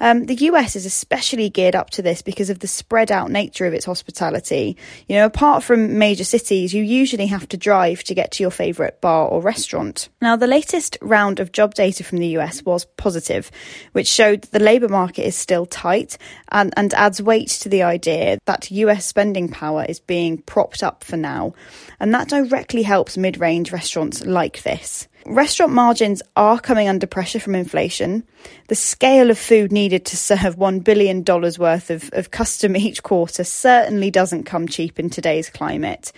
um, 0.00 0.26
the 0.26 0.34
US 0.34 0.76
is 0.76 0.86
especially 0.86 1.50
geared 1.50 1.74
up 1.74 1.90
to 1.90 2.02
this 2.02 2.22
because 2.22 2.50
of 2.50 2.60
the 2.60 2.66
spread 2.66 3.10
out 3.10 3.30
nature 3.30 3.66
of 3.66 3.74
its 3.74 3.84
hospitality. 3.84 4.76
You 5.08 5.16
know, 5.16 5.26
apart 5.26 5.62
from 5.62 5.98
major 5.98 6.24
cities, 6.24 6.74
you 6.74 6.82
usually 6.82 7.26
have 7.26 7.48
to 7.48 7.56
drive 7.56 8.02
to 8.04 8.14
get 8.14 8.32
to 8.32 8.42
your 8.42 8.50
favourite 8.50 9.00
bar 9.00 9.28
or 9.28 9.40
restaurant. 9.40 10.08
Now, 10.20 10.36
the 10.36 10.46
latest 10.46 10.96
round 11.02 11.40
of 11.40 11.52
job 11.52 11.74
data 11.74 12.04
from 12.04 12.18
the 12.18 12.38
US 12.38 12.64
was 12.64 12.84
positive, 12.84 13.50
which 13.92 14.08
showed 14.08 14.42
that 14.42 14.52
the 14.52 14.64
labour 14.64 14.88
market 14.88 15.26
is 15.26 15.36
still 15.36 15.66
tight 15.66 16.16
and, 16.50 16.72
and 16.76 16.94
adds 16.94 17.22
weight 17.22 17.48
to 17.48 17.68
the 17.68 17.82
idea 17.82 18.38
that 18.46 18.70
US 18.70 19.04
spending 19.04 19.48
power 19.48 19.84
is 19.88 20.00
being 20.00 20.38
propped 20.38 20.82
up 20.82 21.04
for 21.04 21.16
now. 21.16 21.54
And 21.98 22.14
that 22.14 22.28
directly 22.28 22.82
helps 22.82 23.16
mid 23.16 23.38
range 23.38 23.72
restaurants 23.72 24.24
like 24.24 24.62
this. 24.62 25.08
Restaurant 25.26 25.72
margins 25.72 26.22
are 26.36 26.58
coming 26.58 26.88
under 26.88 27.06
pressure 27.06 27.40
from 27.40 27.54
inflation. 27.54 28.24
The 28.68 28.74
scale 28.74 29.30
of 29.30 29.38
food 29.38 29.70
needed 29.70 30.04
to 30.06 30.16
serve 30.16 30.56
$1 30.56 30.82
billion 30.82 31.24
worth 31.24 31.90
of, 31.90 32.10
of 32.12 32.30
custom 32.30 32.76
each 32.76 33.02
quarter 33.02 33.44
certainly 33.44 34.10
doesn't 34.10 34.44
come 34.44 34.66
cheap 34.66 34.98
in 34.98 35.10
today's 35.10 35.50
climate. 35.50 36.12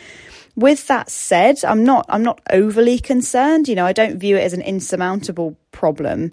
With 0.54 0.86
that 0.88 1.10
said, 1.10 1.64
I'm 1.64 1.82
not 1.82 2.04
I'm 2.10 2.22
not 2.22 2.42
overly 2.50 2.98
concerned. 2.98 3.68
You 3.68 3.74
know, 3.74 3.86
I 3.86 3.94
don't 3.94 4.18
view 4.18 4.36
it 4.36 4.42
as 4.42 4.52
an 4.52 4.60
insurmountable 4.60 5.56
problem. 5.70 6.30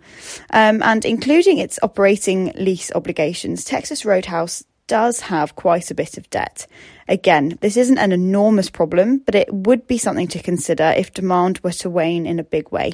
Um, 0.49 0.83
and 0.83 1.05
including 1.05 1.57
its 1.57 1.79
operating 1.81 2.51
lease 2.55 2.91
obligations, 2.93 3.63
Texas 3.63 4.03
Roadhouse 4.03 4.65
does 4.89 5.21
have 5.21 5.55
quite 5.55 5.89
a 5.89 5.95
bit 5.95 6.17
of 6.17 6.29
debt. 6.29 6.67
Again, 7.07 7.57
this 7.61 7.77
isn't 7.77 7.97
an 7.97 8.11
enormous 8.11 8.69
problem, 8.69 9.19
but 9.19 9.35
it 9.35 9.53
would 9.53 9.87
be 9.87 9.97
something 9.97 10.27
to 10.29 10.41
consider 10.41 10.93
if 10.97 11.13
demand 11.13 11.59
were 11.59 11.71
to 11.71 11.89
wane 11.89 12.25
in 12.25 12.39
a 12.39 12.43
big 12.43 12.71
way. 12.71 12.91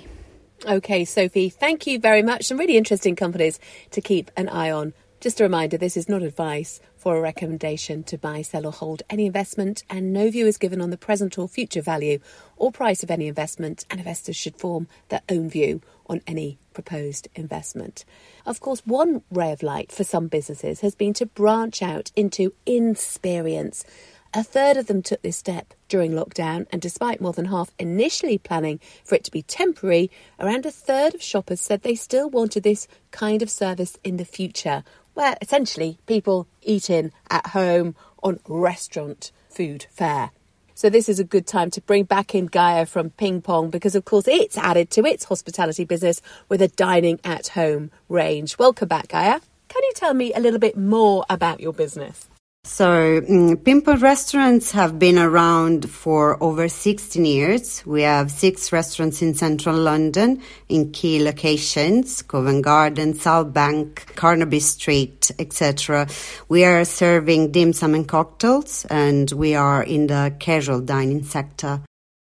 Okay, 0.68 1.06
Sophie, 1.06 1.50
thank 1.50 1.88
you 1.88 2.00
very 2.00 2.22
much. 2.22 2.46
Some 2.46 2.58
really 2.58 2.78
interesting 2.78 3.16
companies 3.16 3.60
to 3.92 4.02
keep 4.02 4.30
an 4.38 4.50
eye 4.50 4.72
on. 4.72 4.94
Just 5.25 5.39
a 5.39 5.44
reminder 5.44 5.75
this 5.75 5.98
is 5.98 6.08
not 6.08 6.22
advice 6.22 6.79
for 6.96 7.17
a 7.17 7.20
recommendation 7.20 8.03
to 8.03 8.15
buy, 8.15 8.44
sell, 8.44 8.67
or 8.67 8.72
hold 8.72 9.01
any 9.10 9.25
investment, 9.25 9.84
and 9.89 10.13
no 10.13 10.29
view 10.29 10.46
is 10.46 10.60
given 10.60 10.79
on 10.79 10.91
the 10.91 11.00
present 11.00 11.39
or 11.39 11.48
future 11.48 11.82
value 11.82 12.20
or 12.58 12.72
price 12.72 13.01
of 13.01 13.10
any 13.10 13.27
investment, 13.27 13.86
and 13.89 14.00
investors 14.00 14.36
should 14.36 14.55
form 14.55 14.88
their 15.10 15.22
own 15.27 15.50
view 15.50 15.82
on 16.05 16.22
any 16.27 16.60
proposed 16.75 17.27
investment. 17.34 18.05
Of 18.46 18.60
course, 18.60 18.84
one 18.86 19.24
ray 19.32 19.51
of 19.51 19.63
light 19.63 19.91
for 19.91 20.03
some 20.03 20.27
businesses 20.27 20.82
has 20.82 20.94
been 20.94 21.15
to 21.15 21.25
branch 21.25 21.82
out 21.82 22.12
into 22.15 22.53
experience. 22.67 23.84
A 24.32 24.44
third 24.44 24.77
of 24.77 24.86
them 24.86 25.01
took 25.01 25.24
this 25.24 25.38
step 25.38 25.74
during 25.88 26.12
lockdown, 26.12 26.67
and 26.72 26.84
despite 26.84 27.20
more 27.20 27.34
than 27.34 27.46
half 27.46 27.72
initially 27.79 28.38
planning 28.38 28.79
for 29.03 29.15
it 29.15 29.24
to 29.24 29.32
be 29.32 29.41
temporary, 29.41 30.12
around 30.39 30.67
a 30.67 30.72
third 30.72 31.15
of 31.15 31.24
shoppers 31.24 31.62
said 31.62 31.82
they 31.82 31.96
still 31.96 32.29
wanted 32.29 32.62
this 32.62 32.88
kind 33.10 33.41
of 33.41 33.50
service 33.50 33.98
in 34.03 34.17
the 34.17 34.25
future, 34.25 34.84
where 35.15 35.36
essentially 35.41 35.98
people 36.05 36.48
eat 36.62 36.89
in 36.89 37.12
at 37.29 37.48
home 37.48 37.95
on 38.22 38.39
restaurant 38.48 39.31
food 39.50 39.88
fare. 39.89 40.31
So 40.77 40.89
this 40.89 41.07
is 41.07 41.19
a 41.19 41.24
good 41.24 41.48
time 41.48 41.72
to 41.72 41.81
bring 41.81 42.03
back 42.03 42.36
in 42.36 42.48
Gaia 42.48 42.86
from 42.86 43.12
Ping 43.12 43.41
Pong 43.41 43.69
because, 43.69 43.95
of 43.95 44.03
course, 44.03 44.27
it's 44.27 44.57
added 44.57 44.91
to 44.91 45.05
its 45.05 45.24
hospitality 45.24 45.86
business 45.86 46.22
with 46.50 46.62
a 46.62 46.67
dining 46.67 47.19
at 47.24 47.48
home 47.48 47.91
range. 48.10 48.57
Welcome 48.60 48.89
back, 48.89 49.07
Gaia. 49.07 49.39
Can 49.69 49.84
you 49.84 49.93
tell 49.95 50.13
me 50.13 50.34
a 50.34 50.39
little 50.39 50.60
bit 50.60 50.77
more 50.77 51.25
about 51.29 51.62
your 51.62 51.74
business? 51.74 52.27
So, 52.65 53.22
um, 53.29 53.57
Ping 53.57 53.81
restaurants 53.84 54.72
have 54.72 54.98
been 54.98 55.19
around 55.19 55.88
for 55.88 56.41
over 56.43 56.67
16 56.67 57.24
years. 57.24 57.86
We 57.86 58.01
have 58.01 58.31
six 58.31 58.72
restaurants 58.72 59.22
in 59.22 59.36
central 59.36 59.77
London 59.77 60.41
in 60.67 60.91
key 60.91 61.24
locations, 61.24 62.24
Covent 62.24 62.65
Garden, 62.65 63.13
South 63.13 63.53
Bank, 63.53 64.12
Carnaby 64.15 64.60
Street, 64.60 65.29
etc. 65.38 66.07
We 66.50 66.65
are 66.65 66.84
serving 66.86 67.51
dim 67.51 67.72
sum 67.72 67.93
and 67.93 68.07
cocktails, 68.07 68.86
and 68.86 69.31
we 69.31 69.53
are 69.53 69.84
in 69.84 70.07
the 70.07 70.36
casual 70.39 70.81
dining 70.81 71.24
sector. 71.24 71.81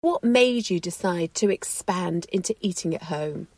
What 0.02 0.23
made 0.23 0.68
you 0.68 0.78
decide 0.78 1.32
to 1.37 1.50
expand 1.50 2.26
into 2.30 2.54
eating 2.61 2.94
at 2.94 3.04
home? 3.04 3.49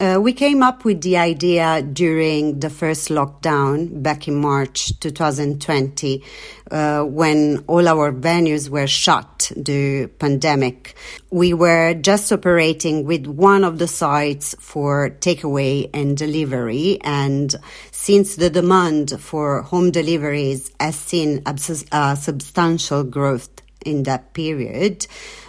Uh, 0.00 0.18
we 0.18 0.32
came 0.32 0.62
up 0.62 0.82
with 0.86 1.02
the 1.02 1.18
idea 1.18 1.82
during 1.82 2.58
the 2.58 2.70
first 2.70 3.10
lockdown 3.10 4.02
back 4.02 4.26
in 4.26 4.34
March 4.34 4.98
2020, 4.98 6.22
uh, 6.70 7.02
when 7.02 7.62
all 7.66 7.86
our 7.86 8.10
venues 8.10 8.70
were 8.70 8.86
shut 8.86 9.52
due 9.62 10.08
pandemic. 10.08 10.96
We 11.28 11.52
were 11.52 11.92
just 11.92 12.32
operating 12.32 13.04
with 13.04 13.26
one 13.26 13.62
of 13.62 13.78
the 13.78 13.86
sites 13.86 14.56
for 14.58 15.10
takeaway 15.10 15.90
and 15.92 16.16
delivery, 16.16 16.98
and 17.02 17.54
since 17.90 18.36
the 18.36 18.48
demand 18.48 19.20
for 19.20 19.60
home 19.60 19.90
deliveries 19.90 20.72
has 20.80 20.96
seen 20.96 21.42
a 21.44 22.16
substantial 22.16 23.04
growth 23.04 23.59
in 23.84 24.04
that 24.04 24.32
period, 24.32 25.06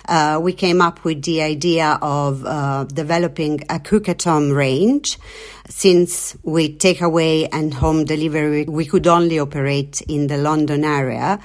uh, 0.08 0.40
we 0.42 0.54
came 0.54 0.82
up 0.82 1.04
with 1.04 1.24
the 1.24 1.42
idea 1.42 1.98
of 2.02 2.46
uh, 2.46 2.84
developing 2.86 3.62
a 3.70 3.80
cook 3.80 4.10
at 4.10 4.26
range. 4.26 5.18
Since 5.70 6.38
we 6.44 6.76
take 6.76 7.02
away 7.02 7.48
and 7.48 7.74
home 7.74 8.06
delivery, 8.06 8.66
we 8.66 8.86
could 8.86 9.08
only 9.08 9.40
operate 9.40 10.02
in 10.02 10.28
the 10.28 10.38
London 10.38 10.84
area. 10.84 11.40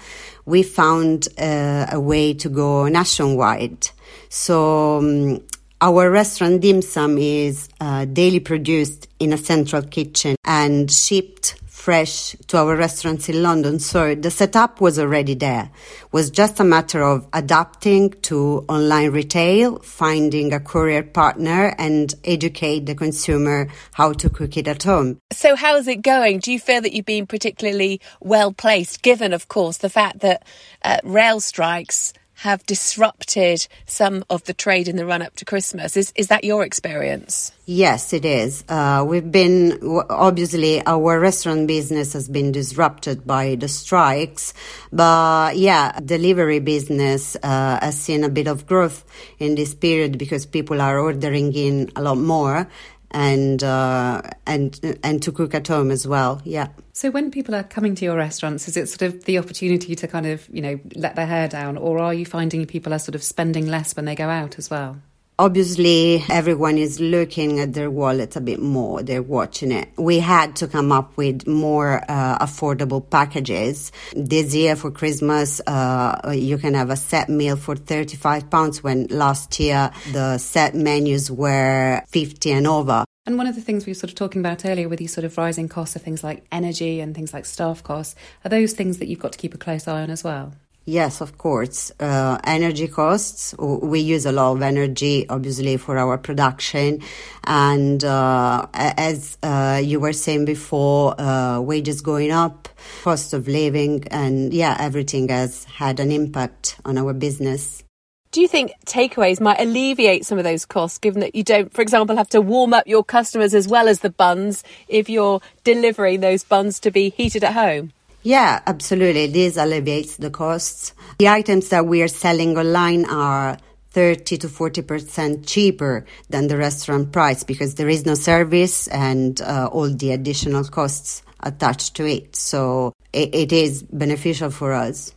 We 0.45 0.63
found 0.63 1.29
uh, 1.39 1.87
a 1.93 2.01
way 2.01 2.35
to 2.35 2.49
go 2.49 2.89
nationwide. 2.89 3.91
So 4.29 4.99
um, 4.99 5.41
our 5.81 6.11
restaurant 6.11 6.63
dim 6.63 6.83
sum 6.83 7.19
is 7.19 7.69
uh, 7.81 8.07
daily 8.07 8.41
produced 8.41 9.09
in 9.19 9.33
a 9.33 9.37
central 9.37 9.83
kitchen 9.83 10.37
and 10.45 10.91
shipped 10.91 11.61
fresh 11.87 12.35
to 12.49 12.59
our 12.59 12.75
restaurants 12.75 13.29
in 13.29 13.45
London. 13.45 13.79
So 13.79 14.17
the 14.17 14.29
setup 14.29 14.81
was 14.81 14.99
already 14.99 15.35
there. 15.35 15.71
It 16.03 16.13
was 16.13 16.33
just 16.33 16.59
a 16.59 16.65
matter 16.65 17.01
of 17.01 17.29
adapting 17.33 18.11
to 18.23 18.65
online 18.69 19.13
retail, 19.13 19.79
finding 19.79 20.53
a 20.53 20.59
courier 20.59 21.05
partner 21.05 21.77
and 21.79 22.13
educate 22.25 22.87
the 22.87 22.97
consumer 22.97 23.69
how 23.93 24.15
to 24.15 24.29
cook 24.29 24.57
it 24.57 24.67
at 24.67 24.83
home. 24.83 25.21
So 25.33 25.55
how's 25.55 25.87
it 25.87 26.03
going? 26.03 26.41
Do 26.41 26.51
you 26.51 26.59
feel 26.59 26.81
that 26.81 26.93
you've 26.93 27.07
been 27.07 27.29
particularly 27.29 28.01
well 28.21 28.53
placed 28.53 29.03
given 29.03 29.33
of 29.33 29.47
course 29.47 29.77
the 29.77 29.89
fact 29.89 30.19
that 30.21 30.45
uh, 30.83 30.99
rail 31.05 31.39
strikes 31.39 32.13
have 32.37 32.65
disrupted 32.67 33.67
some 33.87 34.25
of 34.29 34.45
the 34.45 34.53
trade 34.53 34.89
in 34.89 34.97
the 34.97 35.07
run 35.07 35.23
up 35.23 35.35
to 35.37 35.45
Christmas. 35.45 35.97
Is 35.97 36.13
is 36.15 36.29
that 36.29 36.45
your 36.45 36.65
experience? 36.65 37.53
Yes, 37.65 38.13
it 38.13 38.25
is. 38.25 38.63
Uh, 38.69 39.05
we've 39.07 39.33
been 39.33 39.81
obviously 40.09 40.85
our 40.87 41.19
restaurant 41.19 41.67
business 41.67 42.13
has 42.13 42.29
been 42.29 42.53
disrupted 42.53 43.27
by 43.27 43.57
the 43.57 43.69
strikes, 43.69 44.55
but 44.93 45.57
yeah, 45.57 45.99
delivery 46.05 46.61
business 46.61 47.37
uh, 47.43 47.79
has 47.81 47.99
seen 47.99 48.23
a 48.23 48.29
bit 48.29 48.47
of 48.47 48.67
growth 48.67 49.05
in 49.39 49.55
this 49.55 49.75
period 49.75 50.19
because 50.19 50.47
people 50.47 50.81
are 50.81 50.99
ordering 50.99 51.53
in 51.55 51.91
a 51.97 52.03
lot 52.03 52.19
more 52.19 52.69
and 53.11 53.63
uh, 53.63 54.23
and 54.47 54.99
and 55.03 55.23
to 55.23 55.33
cook 55.33 55.55
at 55.55 55.69
home 55.69 55.91
as 55.91 56.07
well. 56.07 56.41
Yeah. 56.45 56.69
So 56.93 57.11
when 57.11 57.31
people 57.31 57.55
are 57.55 57.63
coming 57.63 57.95
to 57.97 58.05
your 58.05 58.17
restaurants, 58.17 58.69
is 58.69 58.77
it 58.77 58.89
sort 58.89 59.03
of 59.03 59.25
the 59.25 59.39
opportunity 59.39 59.95
to 59.95 60.09
kind 60.09 60.27
of 60.27 60.49
you 60.51 60.63
know 60.63 60.81
let 60.95 61.17
their 61.17 61.27
hair 61.27 61.49
down, 61.49 61.77
or 61.77 61.99
are 61.99 62.15
you 62.15 62.27
finding 62.27 62.67
people 62.67 62.93
are 62.93 62.99
sort 62.99 63.15
of 63.15 63.23
spending 63.23 63.67
less 63.67 63.95
when 63.97 64.05
they 64.05 64.15
go 64.15 64.29
out 64.29 64.59
as 64.59 64.71
well? 64.71 64.99
Obviously, 65.39 66.25
everyone 66.31 66.79
is 66.79 66.99
looking 66.99 67.61
at 67.61 67.75
their 67.75 67.91
wallet 67.91 68.37
a 68.37 68.41
bit 68.41 68.59
more. 68.59 69.03
They're 69.03 69.23
watching 69.23 69.71
it. 69.71 69.91
We 69.99 70.19
had 70.19 70.57
to 70.57 70.67
come 70.67 70.91
up 70.91 71.15
with 71.19 71.47
more 71.47 72.03
uh, 72.09 72.39
affordable 72.39 73.11
packages. 73.11 73.93
This 74.15 74.55
year 74.55 74.77
for 74.77 74.91
Christmas, 74.91 75.61
uh, 75.67 76.33
you 76.35 76.57
can 76.57 76.73
have 76.73 76.89
a 76.89 76.97
set 76.97 77.29
meal 77.29 77.57
for 77.57 77.77
35 77.77 78.49
pounds 78.49 78.83
when 78.83 79.09
last 79.09 79.61
year 79.61 79.91
the 80.11 80.39
set 80.39 80.75
menus 80.75 81.31
were 81.31 82.01
50 82.09 82.53
and 82.53 82.67
over. 82.67 83.05
And 83.27 83.37
one 83.37 83.47
of 83.47 83.57
the 83.57 83.61
things 83.61 83.85
we 83.85 83.91
were 83.91 83.95
sort 83.95 84.11
of 84.11 84.17
talking 84.17 84.41
about 84.41 84.65
earlier 84.65 84.89
with 84.89 85.01
these 85.01 85.13
sort 85.13 85.27
of 85.27 85.37
rising 85.37 85.69
costs 85.69 85.97
of 85.97 86.01
things 86.01 86.25
like 86.25 86.47
energy 86.51 87.01
and 87.01 87.15
things 87.15 87.35
like 87.35 87.45
staff 87.45 87.83
costs, 87.83 88.15
are 88.43 88.49
those 88.49 88.73
things 88.73 89.01
that 89.01 89.09
you've 89.09 89.19
got 89.19 89.33
to 89.33 89.39
keep 89.39 89.53
a 89.53 89.59
close 89.59 89.87
eye 89.87 90.01
on 90.01 90.09
as 90.09 90.25
well? 90.25 90.55
Yes, 90.89 91.21
of 91.21 91.37
course. 91.37 91.91
Uh, 91.99 92.39
energy 92.45 92.87
costs. 92.87 93.57
We 93.59 93.99
use 93.99 94.25
a 94.25 94.31
lot 94.31 94.53
of 94.53 94.63
energy, 94.63 95.29
obviously, 95.29 95.79
for 95.79 95.99
our 95.99 96.17
production. 96.17 97.03
And 97.43 98.05
uh, 98.05 98.69
as 98.73 99.37
uh, 99.43 99.83
you 99.83 99.99
were 99.99 100.13
saying 100.13 100.45
before, 100.45 101.21
uh, 101.21 101.61
wages 101.61 102.01
going 102.03 102.31
up, 102.31 102.69
cost 103.03 103.35
of 103.35 103.49
living, 103.49 104.07
and 104.13 104.55
yeah, 104.55 104.77
everything 104.79 105.29
has 105.29 105.65
had 105.65 105.99
an 105.99 106.13
impact 106.13 106.79
on 106.85 106.99
our 106.99 107.13
business. 107.13 107.83
Do 108.31 108.41
you 108.41 108.47
think 108.47 108.71
takeaways 108.85 109.41
might 109.41 109.61
alleviate 109.61 110.25
some 110.25 110.39
of 110.39 110.45
those 110.45 110.65
costs, 110.65 110.99
given 110.99 111.21
that 111.21 111.35
you 111.35 111.43
don't, 111.43 111.73
for 111.73 111.83
example, 111.83 112.17
have 112.17 112.29
to 112.29 112.41
warm 112.41 112.73
up 112.73 112.87
your 112.87 113.03
customers 113.03 113.55
as 113.55 113.67
well 113.67 113.89
as 113.89 114.01
the 114.01 114.11
buns 114.11 114.63
if 114.87 115.09
you're 115.09 115.41
delivering 115.65 116.21
those 116.21 116.45
buns 116.45 116.79
to 116.81 116.93
be 116.93 117.11
heated 117.11 117.43
at 117.43 117.55
home? 117.55 117.93
Yeah, 118.27 118.61
absolutely. 118.67 119.29
This 119.29 119.57
alleviates 119.57 120.17
the 120.17 120.31
costs. 120.31 120.95
The 121.19 121.29
items 121.29 121.69
that 121.69 121.87
we 121.87 122.03
are 122.03 122.09
selling 122.09 122.59
online 122.59 123.05
are 123.05 123.57
30 123.91 124.39
to 124.39 124.49
40% 124.49 125.47
cheaper 125.47 126.05
than 126.29 126.49
the 126.49 126.57
restaurant 126.57 127.13
price 127.13 127.45
because 127.45 127.77
there 127.77 127.89
is 127.89 128.05
no 128.05 128.15
service 128.15 128.89
and 128.89 129.41
uh, 129.43 129.69
all 129.71 129.89
the 129.89 130.11
additional 130.11 130.65
costs 130.65 131.23
attached 131.39 131.95
to 131.95 132.05
it. 132.05 132.35
So 132.35 132.95
it, 133.13 133.33
it 133.33 133.53
is 133.53 133.85
beneficial 133.85 134.51
for 134.51 134.73
us. 134.73 135.15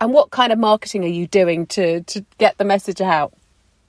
And 0.00 0.14
what 0.14 0.30
kind 0.30 0.50
of 0.50 0.58
marketing 0.58 1.04
are 1.04 1.08
you 1.08 1.26
doing 1.26 1.66
to, 1.66 2.04
to 2.04 2.24
get 2.38 2.56
the 2.56 2.64
message 2.64 3.02
out? 3.02 3.34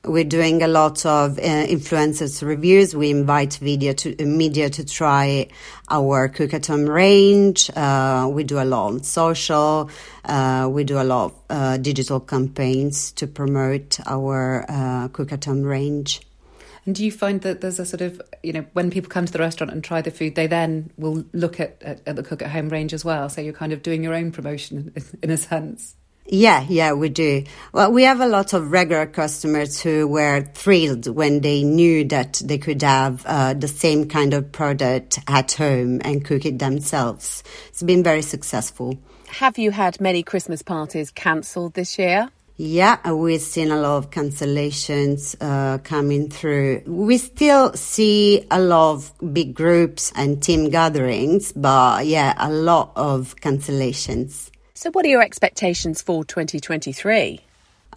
We're 0.03 0.23
doing 0.23 0.63
a 0.63 0.67
lot 0.67 1.05
of 1.05 1.37
uh, 1.37 1.41
influencers 1.41 2.41
reviews. 2.41 2.95
We 2.95 3.09
invite 3.09 3.55
video 3.55 3.93
to, 3.93 4.25
media 4.25 4.69
to 4.69 4.85
try 4.85 5.49
our 5.89 6.29
cook 6.29 6.53
at 6.53 6.67
home 6.67 6.85
range. 6.85 7.69
Uh, 7.75 8.29
we 8.31 8.45
do 8.45 8.59
a 8.59 8.63
lot 8.63 8.87
on 8.87 9.03
social. 9.03 9.89
Uh, 10.23 10.69
we 10.71 10.85
do 10.85 10.99
a 10.99 11.03
lot 11.03 11.25
of 11.25 11.35
uh, 11.49 11.77
digital 11.77 12.21
campaigns 12.21 13.11
to 13.13 13.27
promote 13.27 13.99
our 14.05 14.65
uh, 14.69 15.07
cook 15.09 15.33
at 15.33 15.43
home 15.43 15.63
range. 15.63 16.21
And 16.85 16.95
do 16.95 17.03
you 17.03 17.11
find 17.11 17.41
that 17.41 17.59
there's 17.59 17.79
a 17.79 17.85
sort 17.85 17.99
of, 17.99 18.21
you 18.43 18.53
know, 18.53 18.65
when 18.71 18.89
people 18.89 19.09
come 19.09 19.25
to 19.25 19.33
the 19.33 19.39
restaurant 19.39 19.73
and 19.73 19.83
try 19.83 20.01
the 20.01 20.09
food, 20.09 20.35
they 20.35 20.47
then 20.47 20.89
will 20.97 21.25
look 21.33 21.59
at, 21.59 21.81
at, 21.81 22.01
at 22.07 22.15
the 22.15 22.23
cook 22.23 22.41
at 22.41 22.49
home 22.49 22.69
range 22.69 22.93
as 22.93 23.03
well? 23.03 23.27
So 23.27 23.41
you're 23.41 23.51
kind 23.51 23.73
of 23.73 23.83
doing 23.83 24.03
your 24.03 24.13
own 24.13 24.31
promotion 24.31 24.93
in 25.21 25.29
a 25.29 25.35
sense? 25.35 25.95
Yeah, 26.29 26.65
yeah, 26.67 26.91
we 26.91 27.07
do. 27.07 27.45
Well, 27.71 27.91
we 27.91 28.03
have 28.03 28.19
a 28.19 28.27
lot 28.27 28.51
of 28.51 28.71
regular 28.71 29.05
customers 29.05 29.79
who 29.81 30.07
were 30.07 30.41
thrilled 30.41 31.07
when 31.07 31.39
they 31.39 31.63
knew 31.63 32.03
that 32.05 32.41
they 32.43 32.57
could 32.57 32.81
have 32.81 33.25
uh, 33.25 33.53
the 33.53 33.69
same 33.69 34.09
kind 34.09 34.33
of 34.33 34.51
product 34.51 35.19
at 35.27 35.53
home 35.53 36.01
and 36.03 36.25
cook 36.25 36.45
it 36.45 36.59
themselves. 36.59 37.43
It's 37.69 37.81
been 37.81 38.03
very 38.03 38.21
successful. 38.21 38.99
Have 39.27 39.57
you 39.57 39.71
had 39.71 40.01
many 40.01 40.21
Christmas 40.21 40.61
parties 40.61 41.11
cancelled 41.11 41.75
this 41.75 41.97
year? 41.97 42.29
Yeah, 42.59 43.11
we've 43.11 43.39
seen 43.39 43.71
a 43.71 43.77
lot 43.77 43.97
of 43.97 44.09
cancellations 44.09 45.35
uh, 45.39 45.77
coming 45.77 46.29
through. 46.29 46.81
We 46.87 47.19
still 47.19 47.71
see 47.73 48.47
a 48.49 48.59
lot 48.59 48.93
of 48.93 49.33
big 49.33 49.53
groups 49.53 50.11
and 50.15 50.41
team 50.41 50.71
gatherings, 50.71 51.51
but 51.53 52.07
yeah, 52.07 52.33
a 52.37 52.51
lot 52.51 52.93
of 52.95 53.35
cancellations. 53.35 54.49
So, 54.77 54.91
what 54.91 55.05
are 55.05 55.09
your 55.09 55.23
expectations 55.23 56.03
for 56.03 56.23
2023? 56.23 57.39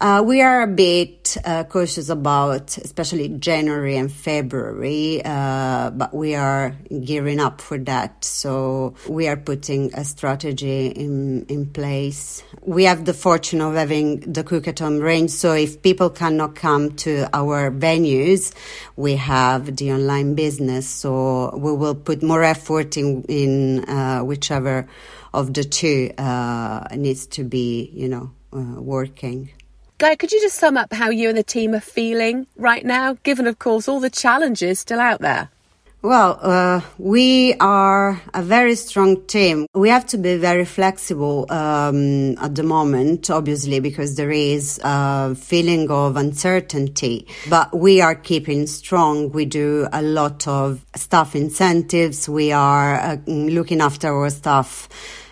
Uh, 0.01 0.23
we 0.25 0.41
are 0.41 0.63
a 0.63 0.67
bit 0.67 1.37
uh, 1.45 1.63
cautious 1.65 2.09
about, 2.09 2.75
especially 2.79 3.29
January 3.29 3.97
and 3.97 4.11
February, 4.11 5.21
uh, 5.23 5.91
but 5.91 6.11
we 6.11 6.33
are 6.33 6.75
gearing 7.03 7.39
up 7.39 7.61
for 7.61 7.77
that. 7.77 8.25
So 8.25 8.95
we 9.07 9.27
are 9.27 9.37
putting 9.37 9.93
a 9.93 10.03
strategy 10.03 10.87
in 10.87 11.45
in 11.49 11.67
place. 11.67 12.41
We 12.61 12.85
have 12.85 13.05
the 13.05 13.13
fortune 13.13 13.61
of 13.61 13.75
having 13.75 14.21
the 14.21 14.43
cook 14.43 14.67
at 14.67 14.79
home 14.79 14.97
range. 14.97 15.29
So 15.29 15.53
if 15.53 15.83
people 15.83 16.09
cannot 16.09 16.55
come 16.55 16.95
to 17.05 17.29
our 17.31 17.69
venues, 17.69 18.55
we 18.95 19.17
have 19.17 19.75
the 19.75 19.91
online 19.91 20.33
business. 20.33 20.87
So 20.87 21.55
we 21.55 21.73
will 21.73 21.93
put 21.93 22.23
more 22.23 22.41
effort 22.41 22.97
in 22.97 23.21
in 23.25 23.85
uh, 23.87 24.21
whichever 24.21 24.87
of 25.33 25.53
the 25.53 25.63
two 25.63 26.11
uh, 26.17 26.87
needs 26.95 27.25
to 27.27 27.43
be, 27.43 27.89
you 27.93 28.07
know, 28.07 28.31
uh, 28.53 28.81
working. 28.81 29.51
Gaia, 29.97 30.17
could 30.17 30.31
you 30.31 30.41
just 30.41 30.57
sum 30.57 30.77
up 30.77 30.91
how 30.91 31.09
you 31.09 31.29
and 31.29 31.37
the 31.37 31.43
team 31.43 31.75
are 31.75 31.79
feeling 31.79 32.47
right 32.55 32.83
now, 32.83 33.17
given, 33.23 33.45
of 33.45 33.59
course, 33.59 33.87
all 33.87 33.99
the 33.99 34.09
challenges 34.09 34.79
still 34.79 34.99
out 34.99 35.21
there? 35.21 35.49
Well, 36.03 36.39
uh, 36.41 36.81
we 36.97 37.53
are 37.59 38.19
a 38.33 38.41
very 38.41 38.73
strong 38.73 39.23
team. 39.27 39.67
We 39.75 39.89
have 39.89 40.07
to 40.07 40.17
be 40.17 40.35
very 40.37 40.65
flexible 40.65 41.45
um, 41.51 42.39
at 42.39 42.55
the 42.55 42.63
moment, 42.63 43.29
obviously, 43.29 43.79
because 43.79 44.15
there 44.15 44.31
is 44.31 44.79
a 44.83 45.35
feeling 45.35 45.91
of 45.91 46.17
uncertainty. 46.17 47.27
But 47.51 47.77
we 47.77 48.01
are 48.01 48.15
keeping 48.15 48.65
strong. 48.65 49.31
We 49.31 49.45
do 49.45 49.87
a 49.93 50.01
lot 50.01 50.47
of 50.47 50.83
staff 50.95 51.35
incentives. 51.35 52.27
We 52.27 52.51
are 52.51 52.95
uh, 52.99 53.17
looking 53.27 53.79
after 53.79 54.11
our 54.11 54.31
staff 54.31 54.89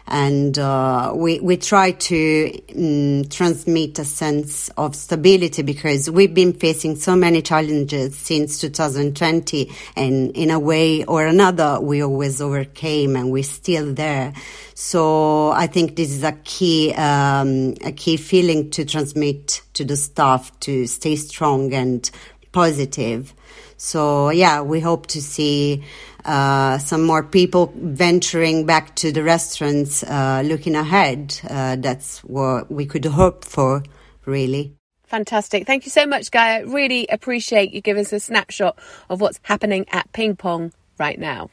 and 0.09 0.57
uh, 0.57 1.13
we 1.15 1.39
we 1.39 1.55
try 1.55 1.91
to 1.91 2.61
um, 2.75 3.29
transmit 3.29 3.99
a 3.99 4.05
sense 4.05 4.69
of 4.69 4.95
stability 4.95 5.61
because 5.61 6.09
we've 6.09 6.33
been 6.33 6.53
facing 6.53 6.95
so 6.95 7.15
many 7.15 7.41
challenges 7.41 8.17
since 8.17 8.59
2020, 8.59 9.71
and 9.95 10.35
in 10.35 10.49
a 10.49 10.59
way 10.59 11.05
or 11.05 11.25
another, 11.25 11.79
we 11.79 12.01
always 12.01 12.41
overcame, 12.41 13.15
and 13.15 13.31
we're 13.31 13.43
still 13.43 13.93
there. 13.93 14.33
So 14.73 15.51
I 15.51 15.67
think 15.67 15.95
this 15.95 16.11
is 16.11 16.23
a 16.23 16.33
key 16.43 16.93
um, 16.95 17.75
a 17.83 17.91
key 17.91 18.17
feeling 18.17 18.71
to 18.71 18.85
transmit 18.85 19.61
to 19.73 19.85
the 19.85 19.95
staff 19.95 20.57
to 20.61 20.87
stay 20.87 21.15
strong 21.15 21.73
and 21.73 22.09
positive. 22.51 23.33
So 23.79 24.29
yeah, 24.29 24.61
we 24.61 24.81
hope 24.81 25.07
to 25.07 25.21
see 25.21 25.85
uh, 26.25 26.77
some 26.79 27.03
more 27.05 27.23
people 27.23 27.71
venturing 27.75 28.65
back 28.65 28.93
to 28.97 29.11
the 29.13 29.23
restaurants, 29.23 30.03
uh, 30.03 30.43
looking 30.45 30.75
ahead. 30.75 31.39
Uh, 31.49 31.77
that's 31.77 32.19
what 32.25 32.69
we 32.69 32.85
could 32.85 33.05
hope 33.05 33.45
for, 33.45 33.81
really. 34.25 34.75
Fantastic. 35.07 35.65
Thank 35.65 35.85
you 35.85 35.91
so 35.91 36.05
much, 36.05 36.29
Gaia. 36.29 36.59
I 36.59 36.61
really 36.63 37.07
appreciate 37.07 37.73
you 37.73 37.79
giving 37.79 38.01
us 38.01 38.11
a 38.11 38.19
snapshot 38.19 38.77
of 39.09 39.21
what's 39.21 39.39
happening 39.43 39.85
at 39.91 40.11
Ping 40.11 40.35
Pong 40.35 40.73
right 40.99 41.17
now. 41.17 41.49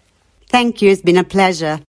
Thank 0.49 0.83
you. 0.83 0.91
It's 0.91 1.03
been 1.03 1.17
a 1.17 1.25
pleasure. 1.25 1.81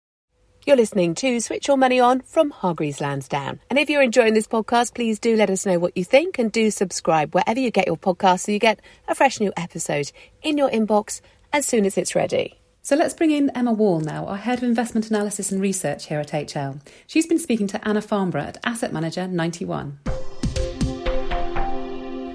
You're 0.67 0.75
listening 0.75 1.15
to 1.15 1.39
Switch 1.39 1.69
Your 1.69 1.77
Money 1.77 2.01
On 2.01 2.19
from 2.19 2.49
Hargreaves 2.49 2.99
Lansdown. 2.99 3.61
And 3.69 3.79
if 3.79 3.89
you're 3.89 4.01
enjoying 4.01 4.33
this 4.33 4.49
podcast, 4.49 4.93
please 4.93 5.17
do 5.17 5.37
let 5.37 5.49
us 5.49 5.65
know 5.65 5.79
what 5.79 5.95
you 5.95 6.03
think 6.03 6.37
and 6.37 6.51
do 6.51 6.69
subscribe 6.71 7.33
wherever 7.33 7.57
you 7.57 7.71
get 7.71 7.87
your 7.87 7.95
podcast 7.95 8.41
so 8.41 8.51
you 8.51 8.59
get 8.59 8.81
a 9.07 9.15
fresh 9.15 9.39
new 9.39 9.53
episode 9.55 10.11
in 10.41 10.57
your 10.57 10.69
inbox 10.69 11.21
as 11.53 11.65
soon 11.65 11.85
as 11.85 11.97
it's 11.97 12.15
ready. 12.15 12.59
So 12.81 12.97
let's 12.97 13.13
bring 13.13 13.31
in 13.31 13.49
Emma 13.51 13.71
Wall 13.71 14.01
now, 14.01 14.27
our 14.27 14.35
Head 14.35 14.57
of 14.57 14.65
Investment 14.65 15.09
Analysis 15.09 15.53
and 15.53 15.61
Research 15.61 16.07
here 16.07 16.19
at 16.19 16.31
HL. 16.31 16.81
She's 17.07 17.27
been 17.27 17.39
speaking 17.39 17.67
to 17.67 17.87
Anna 17.87 18.01
Farnborough 18.01 18.41
at 18.41 18.57
Asset 18.65 18.91
Manager 18.91 19.25
91. 19.25 19.99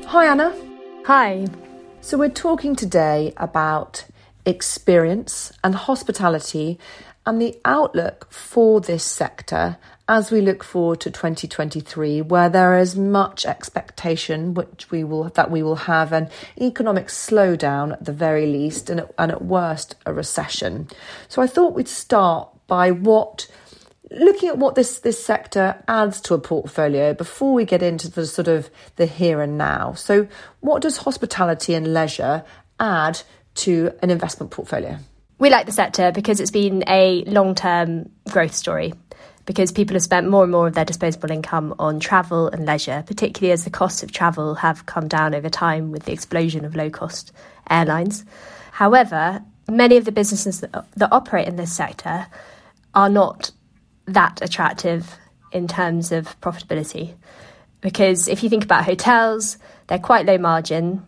Hi, 0.07 0.25
Anna. 0.25 0.57
Hi. 1.05 1.47
So, 2.01 2.17
we're 2.17 2.31
talking 2.31 2.77
today 2.77 3.35
about 3.37 4.07
experience 4.47 5.53
and 5.63 5.75
hospitality 5.75 6.79
and 7.25 7.41
the 7.41 7.59
outlook 7.65 8.31
for 8.31 8.81
this 8.81 9.05
sector 9.05 9.77
as 10.09 10.31
we 10.31 10.41
look 10.41 10.65
forward 10.65 11.01
to 11.01 11.11
2023 11.11 12.21
where 12.23 12.49
there 12.49 12.77
is 12.77 12.97
much 12.97 13.47
expectation 13.47 14.55
which 14.55 14.91
we 14.91 15.05
will 15.05 15.25
that 15.31 15.51
we 15.51 15.63
will 15.63 15.77
have 15.77 16.13
an 16.13 16.29
economic 16.61 17.07
slowdown 17.07 17.93
at 17.93 18.05
the 18.05 18.13
very 18.13 18.47
least 18.47 18.91
and 18.91 19.01
at, 19.01 19.15
and 19.19 19.31
at 19.31 19.45
worst 19.45 19.95
a 20.05 20.13
recession. 20.13 20.89
So 21.29 21.41
i 21.43 21.47
thought 21.47 21.75
we'd 21.75 21.89
start 21.89 22.49
by 22.67 22.91
what 22.91 23.49
looking 24.11 24.49
at 24.49 24.59
what 24.59 24.75
this 24.75 24.99
this 25.01 25.25
sector 25.25 25.83
adds 25.87 26.21
to 26.23 26.35
a 26.35 26.39
portfolio 26.39 27.15
before 27.15 27.55
we 27.55 27.65
get 27.65 27.83
into 27.83 28.11
the 28.11 28.27
sort 28.27 28.49
of 28.49 28.69
the 28.97 29.07
here 29.07 29.41
and 29.41 29.57
now. 29.57 29.95
So 29.95 30.27
what 30.61 30.83
does 30.83 30.99
hospitality 30.99 31.75
and 31.75 31.95
leisure 31.95 32.45
add 32.81 33.23
to 33.55 33.93
an 34.03 34.11
investment 34.11 34.51
portfolio 34.51 34.99
we 35.43 35.51
like 35.51 35.67
the 35.67 35.73
sector 35.73 36.13
because 36.13 36.39
it's 36.39 36.53
been 36.53 36.85
a 36.87 37.25
long 37.25 37.57
term 37.57 38.09
growth 38.31 38.55
story. 38.55 38.95
Because 39.45 39.73
people 39.73 39.95
have 39.95 40.03
spent 40.05 40.29
more 40.29 40.45
and 40.45 40.53
more 40.53 40.69
of 40.69 40.75
their 40.75 40.85
disposable 40.85 41.33
income 41.33 41.75
on 41.81 41.99
travel 41.99 42.47
and 42.47 42.65
leisure, 42.65 43.03
particularly 43.05 43.51
as 43.51 43.65
the 43.65 43.71
costs 43.71 44.05
of 44.05 44.13
travel 44.13 44.55
have 44.55 44.87
come 44.87 45.09
down 45.09 45.35
over 45.35 45.51
time 45.51 45.91
with 45.91 46.05
the 46.05 46.13
explosion 46.13 46.65
of 46.65 46.77
low 46.77 46.91
cost 46.91 47.33
airlines. 47.69 48.25
However, 48.71 49.43
many 49.69 49.97
of 49.97 50.05
the 50.05 50.13
businesses 50.13 50.61
that, 50.61 50.87
that 50.95 51.09
operate 51.11 51.49
in 51.49 51.57
this 51.57 51.73
sector 51.73 52.29
are 52.95 53.09
not 53.09 53.51
that 54.07 54.41
attractive 54.43 55.17
in 55.51 55.67
terms 55.67 56.13
of 56.13 56.41
profitability. 56.41 57.17
Because 57.81 58.29
if 58.29 58.45
you 58.45 58.49
think 58.49 58.63
about 58.63 58.85
hotels, 58.85 59.59
they're 59.89 59.99
quite 59.99 60.25
low 60.25 60.39
margin, 60.39 61.03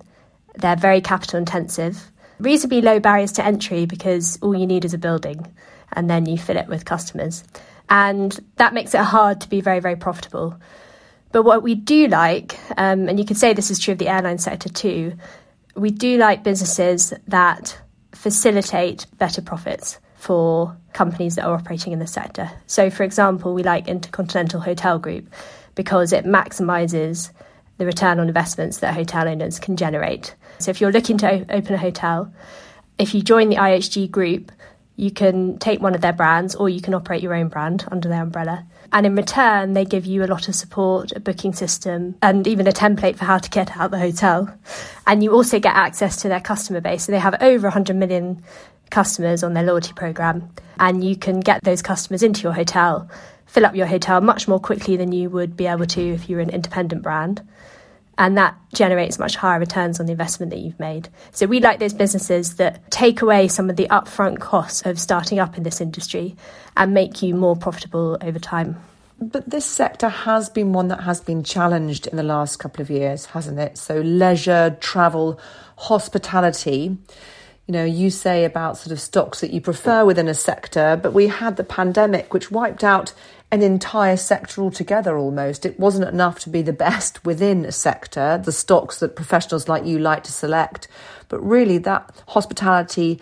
they're 0.57 0.75
very 0.75 1.01
capital 1.01 1.39
intensive, 1.39 2.11
reasonably 2.39 2.83
low 2.83 3.01
barriers 3.01 3.33
to 3.33 3.45
entry 3.45 3.87
because 3.87 4.39
all 4.43 4.55
you 4.55 4.67
need 4.67 4.85
is 4.85 4.95
a 4.95 4.99
building 4.99 5.55
and 5.93 6.11
then 6.11 6.27
you 6.27 6.39
fill 6.39 6.57
it 6.57 6.69
with 6.69 6.85
customers. 6.85 7.45
And 7.89 8.39
that 8.57 8.75
makes 8.75 8.95
it 8.95 9.01
hard 9.01 9.41
to 9.43 9.49
be 9.49 9.61
very, 9.61 9.81
very 9.81 9.97
profitable. 9.97 10.59
But 11.33 11.43
what 11.43 11.63
we 11.63 11.75
do 11.75 12.07
like, 12.07 12.59
um, 12.77 13.09
and 13.09 13.19
you 13.19 13.25
could 13.25 13.37
say 13.37 13.53
this 13.53 13.71
is 13.71 13.79
true 13.79 13.93
of 13.93 13.99
the 13.99 14.09
airline 14.09 14.39
sector 14.39 14.69
too, 14.69 15.15
we 15.75 15.91
do 15.91 16.17
like 16.17 16.45
businesses 16.45 17.13
that 17.29 17.79
facilitate 18.13 19.07
better 19.19 19.43
profits 19.43 19.99
for 20.15 20.77
companies 20.93 21.35
that 21.35 21.45
are 21.45 21.55
operating 21.55 21.93
in 21.93 21.99
the 21.99 22.07
sector. 22.07 22.51
So, 22.67 22.89
for 22.89 23.03
example, 23.03 23.53
we 23.53 23.63
like 23.63 23.89
Intercontinental 23.89 24.61
Hotel 24.61 24.99
Group 24.99 25.29
because 25.75 26.13
it 26.13 26.25
maximizes 26.25 27.31
the 27.79 27.87
return 27.87 28.21
on 28.21 28.29
investments 28.29 28.79
that 28.79 28.95
hotel 28.95 29.29
owners 29.29 29.59
can 29.59 29.77
generate. 29.77 30.35
So 30.59 30.71
if 30.71 30.81
you're 30.81 30.93
looking 30.93 31.19
to 31.19 31.47
open 31.51 31.75
a 31.75 31.79
hotel, 31.79 32.33
if 32.99 33.15
you 33.15 33.23
join 33.23 33.49
the 33.49 33.57
IHG 33.57 34.11
group, 34.11 34.53
you 34.97 35.11
can 35.11 35.59
take 35.59 35.81
one 35.81 35.95
of 35.95 36.01
their 36.01 36.13
brands 36.13 36.55
or 36.55 36.69
you 36.69 36.81
can 36.81 36.95
operate 36.95 37.23
your 37.23 37.35
own 37.35 37.49
brand 37.49 37.85
under 37.91 38.09
their 38.09 38.23
umbrella. 38.23 38.65
And 38.93 39.07
in 39.07 39.17
return, 39.17 39.73
they 39.73 39.85
give 39.85 40.07
you 40.07 40.25
a 40.25 40.29
lot 40.29 40.49
of 40.49 40.55
support, 40.55 41.11
a 41.13 41.21
booking 41.21 41.53
system, 41.53 42.15
and 42.23 42.47
even 42.47 42.69
a 42.69 42.73
template 42.73 43.17
for 43.17 43.25
how 43.25 43.39
to 43.39 43.51
get 43.51 43.77
out 43.77 43.91
the 43.91 43.99
hotel. 43.99 44.57
And 45.07 45.25
you 45.25 45.33
also 45.33 45.59
get 45.59 45.75
access 45.75 46.23
to 46.23 46.29
their 46.29 46.41
customer 46.41 46.81
base. 46.81 47.05
So 47.05 47.13
they 47.13 47.19
have 47.19 47.43
over 47.43 47.67
100 47.67 47.97
million 47.97 48.45
customers 48.91 49.43
on 49.43 49.55
their 49.55 49.65
loyalty 49.65 49.93
program, 49.95 50.49
and 50.79 51.03
you 51.03 51.17
can 51.17 51.41
get 51.41 51.65
those 51.65 51.83
customers 51.83 52.23
into 52.23 52.43
your 52.43 52.53
hotel, 52.53 53.11
fill 53.47 53.67
up 53.67 53.75
your 53.75 53.87
hotel 53.87 54.21
much 54.21 54.47
more 54.47 54.61
quickly 54.61 54.97
than 54.97 55.11
you 55.11 55.29
would 55.29 55.57
be 55.57 55.67
able 55.67 55.87
to 55.87 56.01
if 56.01 56.29
you 56.29 56.37
were 56.37 56.43
an 56.43 56.51
independent 56.51 57.03
brand 57.03 57.43
and 58.19 58.37
that 58.37 58.57
generates 58.73 59.19
much 59.19 59.37
higher 59.37 59.59
returns 59.59 60.01
on 60.01 60.07
the 60.07 60.13
investment 60.13 60.51
that 60.51 60.59
you've 60.59 60.79
made. 60.79 61.09
So 61.33 61.47
we 61.47 61.61
like 61.61 61.79
those 61.79 61.95
businesses 61.95 62.57
that 62.57 62.91
take 62.91 63.23
away 63.23 63.49
some 63.49 63.71
of 63.71 63.77
the 63.77 63.89
upfront 63.89 64.41
costs 64.41 64.85
of 64.87 64.99
starting 64.99 65.39
up 65.39 65.57
in 65.57 65.63
this 65.63 65.81
industry 65.81 66.37
and 66.77 66.95
make 66.95 67.23
you 67.23 67.35
more 67.35 67.57
profitable 67.57 68.19
over 68.21 68.39
time. 68.39 68.77
But 69.21 69.49
this 69.49 69.65
sector 69.65 70.09
has 70.09 70.49
been 70.49 70.73
one 70.73 70.89
that 70.89 71.03
has 71.03 71.21
been 71.21 71.45
challenged 71.45 72.07
in 72.07 72.17
the 72.17 72.23
last 72.23 72.59
couple 72.59 72.83
of 72.83 72.91
years, 72.91 73.27
hasn't 73.27 73.59
it? 73.59 73.79
So 73.79 74.01
leisure, 74.01 74.77
travel, 74.81 75.39
hospitality. 75.77 76.97
You 77.67 77.73
know, 77.73 77.85
you 77.85 78.11
say 78.11 78.45
about 78.45 78.77
sort 78.77 78.93
of 78.93 79.01
stocks 79.01 79.41
that 79.41 79.53
you 79.53 79.61
prefer 79.61 80.05
within 80.05 80.29
a 80.29 80.35
sector, 80.35 80.99
but 81.01 81.15
we 81.15 81.29
had 81.29 81.57
the 81.57 81.65
pandemic, 81.65 82.35
which 82.35 82.51
wiped 82.51 82.85
out 82.85 83.13
an 83.55 83.63
entire 83.63 84.17
sector 84.17 84.61
altogether 84.61 85.17
almost. 85.17 85.65
It 85.65 85.79
wasn't 85.79 86.09
enough 86.09 86.41
to 86.41 86.51
be 86.51 86.61
the 86.61 86.73
best 86.73 87.25
within 87.25 87.65
a 87.65 87.71
sector, 87.71 88.37
the 88.45 88.51
stocks 88.51 88.99
that 88.99 89.15
professionals 89.15 89.69
like 89.69 89.87
you 89.87 90.01
like 90.01 90.25
to 90.25 90.33
select. 90.33 90.89
But 91.29 91.41
really, 91.41 91.79
that 91.79 92.11
hospitality, 92.29 93.21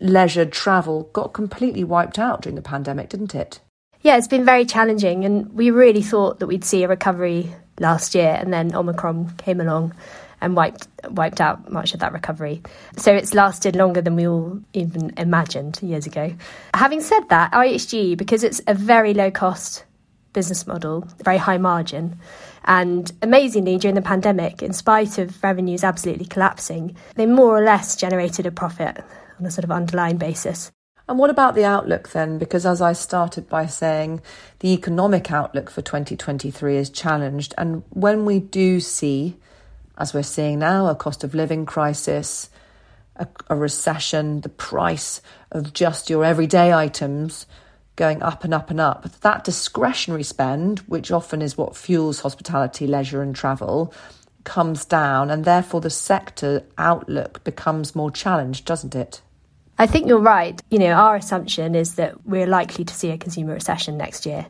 leisure, 0.00 0.44
travel 0.44 1.04
got 1.14 1.32
completely 1.32 1.82
wiped 1.82 2.18
out 2.18 2.42
during 2.42 2.56
the 2.56 2.62
pandemic, 2.62 3.08
didn't 3.08 3.34
it? 3.34 3.60
Yeah, 4.02 4.18
it's 4.18 4.28
been 4.28 4.44
very 4.44 4.66
challenging, 4.66 5.24
and 5.24 5.52
we 5.54 5.70
really 5.70 6.02
thought 6.02 6.40
that 6.40 6.46
we'd 6.46 6.64
see 6.64 6.84
a 6.84 6.88
recovery 6.88 7.54
last 7.78 8.14
year, 8.14 8.36
and 8.38 8.52
then 8.52 8.74
Omicron 8.74 9.36
came 9.36 9.60
along 9.60 9.94
and 10.40 10.56
wiped 10.56 10.88
wiped 11.10 11.40
out 11.40 11.70
much 11.70 11.94
of 11.94 12.00
that 12.00 12.12
recovery. 12.12 12.62
So 12.96 13.12
it's 13.14 13.34
lasted 13.34 13.76
longer 13.76 14.00
than 14.00 14.16
we 14.16 14.26
all 14.26 14.60
even 14.72 15.12
imagined 15.16 15.78
years 15.82 16.06
ago. 16.06 16.34
Having 16.74 17.02
said 17.02 17.28
that, 17.28 17.52
IHG 17.52 18.16
because 18.16 18.44
it's 18.44 18.60
a 18.66 18.74
very 18.74 19.14
low 19.14 19.30
cost 19.30 19.84
business 20.32 20.66
model, 20.66 21.06
very 21.24 21.38
high 21.38 21.58
margin. 21.58 22.18
And 22.64 23.10
amazingly, 23.22 23.78
during 23.78 23.94
the 23.94 24.02
pandemic, 24.02 24.62
in 24.62 24.72
spite 24.72 25.18
of 25.18 25.42
revenues 25.42 25.82
absolutely 25.82 26.26
collapsing, 26.26 26.96
they 27.14 27.26
more 27.26 27.56
or 27.56 27.64
less 27.64 27.96
generated 27.96 28.46
a 28.46 28.50
profit 28.50 29.02
on 29.38 29.46
a 29.46 29.50
sort 29.50 29.64
of 29.64 29.70
underlying 29.70 30.18
basis. 30.18 30.70
And 31.08 31.18
what 31.18 31.30
about 31.30 31.56
the 31.56 31.64
outlook 31.64 32.10
then? 32.10 32.38
Because 32.38 32.64
as 32.64 32.80
I 32.80 32.92
started 32.92 33.48
by 33.48 33.66
saying, 33.66 34.20
the 34.60 34.68
economic 34.68 35.32
outlook 35.32 35.68
for 35.68 35.82
2023 35.82 36.76
is 36.76 36.88
challenged. 36.88 37.52
And 37.58 37.82
when 37.90 38.24
we 38.24 38.38
do 38.38 38.78
see, 38.78 39.36
as 40.00 40.14
we're 40.14 40.22
seeing 40.22 40.58
now, 40.58 40.86
a 40.86 40.94
cost 40.94 41.22
of 41.22 41.34
living 41.34 41.66
crisis, 41.66 42.48
a, 43.16 43.28
a 43.48 43.56
recession, 43.56 44.40
the 44.40 44.48
price 44.48 45.20
of 45.52 45.74
just 45.74 46.08
your 46.08 46.24
everyday 46.24 46.72
items 46.72 47.46
going 47.96 48.22
up 48.22 48.42
and 48.44 48.54
up 48.54 48.70
and 48.70 48.80
up, 48.80 49.04
that 49.20 49.44
discretionary 49.44 50.22
spend, 50.22 50.78
which 50.80 51.10
often 51.10 51.42
is 51.42 51.58
what 51.58 51.76
fuels 51.76 52.20
hospitality, 52.20 52.86
leisure, 52.86 53.20
and 53.20 53.36
travel, 53.36 53.92
comes 54.44 54.86
down. 54.86 55.28
And 55.28 55.44
therefore, 55.44 55.82
the 55.82 55.90
sector 55.90 56.64
outlook 56.78 57.44
becomes 57.44 57.94
more 57.94 58.10
challenged, 58.10 58.64
doesn't 58.64 58.94
it? 58.94 59.20
I 59.76 59.86
think 59.86 60.08
you're 60.08 60.18
right. 60.18 60.60
You 60.70 60.78
know, 60.78 60.92
our 60.92 61.16
assumption 61.16 61.74
is 61.74 61.96
that 61.96 62.26
we're 62.26 62.46
likely 62.46 62.86
to 62.86 62.94
see 62.94 63.10
a 63.10 63.18
consumer 63.18 63.52
recession 63.52 63.98
next 63.98 64.24
year. 64.24 64.46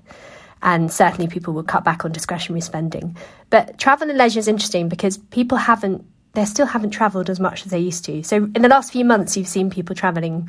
And 0.62 0.92
certainly 0.92 1.26
people 1.26 1.54
will 1.54 1.62
cut 1.62 1.84
back 1.84 2.04
on 2.04 2.12
discretionary 2.12 2.60
spending. 2.60 3.16
But 3.48 3.78
travel 3.78 4.08
and 4.08 4.18
leisure 4.18 4.38
is 4.38 4.48
interesting 4.48 4.88
because 4.88 5.16
people 5.16 5.56
haven't, 5.56 6.04
they 6.34 6.44
still 6.44 6.66
haven't 6.66 6.90
travelled 6.90 7.30
as 7.30 7.40
much 7.40 7.64
as 7.64 7.70
they 7.70 7.78
used 7.78 8.04
to. 8.04 8.22
So 8.22 8.36
in 8.54 8.62
the 8.62 8.68
last 8.68 8.92
few 8.92 9.04
months, 9.04 9.36
you've 9.36 9.48
seen 9.48 9.70
people 9.70 9.96
travelling 9.96 10.48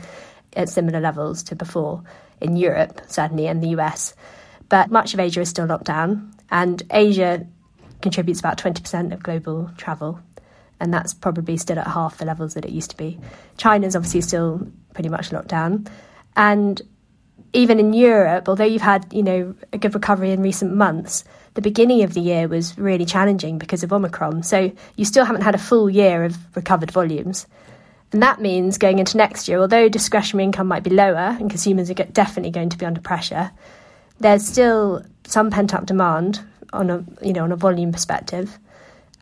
at 0.56 0.68
similar 0.70 1.00
levels 1.00 1.44
to 1.44 1.56
before 1.56 2.04
in 2.42 2.58
Europe, 2.58 3.02
certainly, 3.08 3.48
and 3.48 3.64
the 3.64 3.70
US. 3.80 4.14
But 4.68 4.92
much 4.92 5.14
of 5.14 5.20
Asia 5.20 5.42
is 5.42 5.50
still 5.50 5.66
locked 5.66 5.86
down. 5.86 6.34
And 6.50 6.84
Asia 6.92 7.48
contributes 8.02 8.40
about 8.40 8.58
20% 8.58 9.14
of 9.14 9.24
global 9.24 9.72
travel 9.78 10.20
and 10.82 10.92
that's 10.92 11.14
probably 11.14 11.56
still 11.56 11.80
at 11.80 11.88
half 11.88 12.18
the 12.18 12.26
levels 12.26 12.56
that 12.56 12.66
it 12.66 12.72
used 12.72 12.90
to 12.90 12.98
be. 12.98 13.20
China's 13.56 13.96
obviously 13.96 14.20
still 14.22 14.68
pretty 14.94 15.10
much 15.10 15.32
locked 15.32 15.48
down, 15.48 15.88
and 16.36 16.82
even 17.54 17.80
in 17.80 17.94
Europe, 17.94 18.48
although 18.48 18.66
you've 18.66 18.82
had 18.82 19.06
you 19.12 19.24
know 19.24 19.56
a 19.74 19.78
good 19.78 19.94
recovery 19.94 20.32
in 20.32 20.42
recent 20.42 20.74
months, 20.74 21.24
the 21.54 21.62
beginning 21.62 22.04
of 22.04 22.14
the 22.14 22.22
year 22.22 22.48
was 22.48 22.78
really 22.78 23.06
challenging 23.06 23.58
because 23.58 23.84
of 23.84 23.92
Omicron. 23.92 24.44
So 24.44 24.72
you 24.96 25.06
still 25.06 25.26
haven't 25.26 25.42
had 25.42 25.56
a 25.56 25.60
full 25.60 25.90
year 25.90 26.24
of 26.24 26.38
recovered 26.56 26.92
volumes. 26.92 27.48
And 28.14 28.22
that 28.22 28.42
means 28.42 28.78
going 28.78 29.00
into 29.00 29.18
next 29.18 29.48
year, 29.48 29.60
although 29.60 29.88
discretionary 29.88 30.44
income 30.44 30.68
might 30.68 30.84
be 30.84 30.90
lower 30.90 31.36
and 31.40 31.50
consumers 31.50 31.90
are 31.90 31.94
definitely 31.94 32.52
going 32.52 32.70
to 32.70 32.78
be 32.78 32.86
under 32.86 33.00
pressure, 33.00 33.52
there's 34.20 34.46
still 34.46 35.04
some 35.26 35.50
pent 35.50 35.74
up 35.74 35.86
demand 35.86 36.42
on 36.74 36.90
a 36.90 37.04
you 37.22 37.34
know 37.34 37.44
on 37.44 37.52
a 37.52 37.58
volume 37.58 37.92
perspective. 37.92 38.58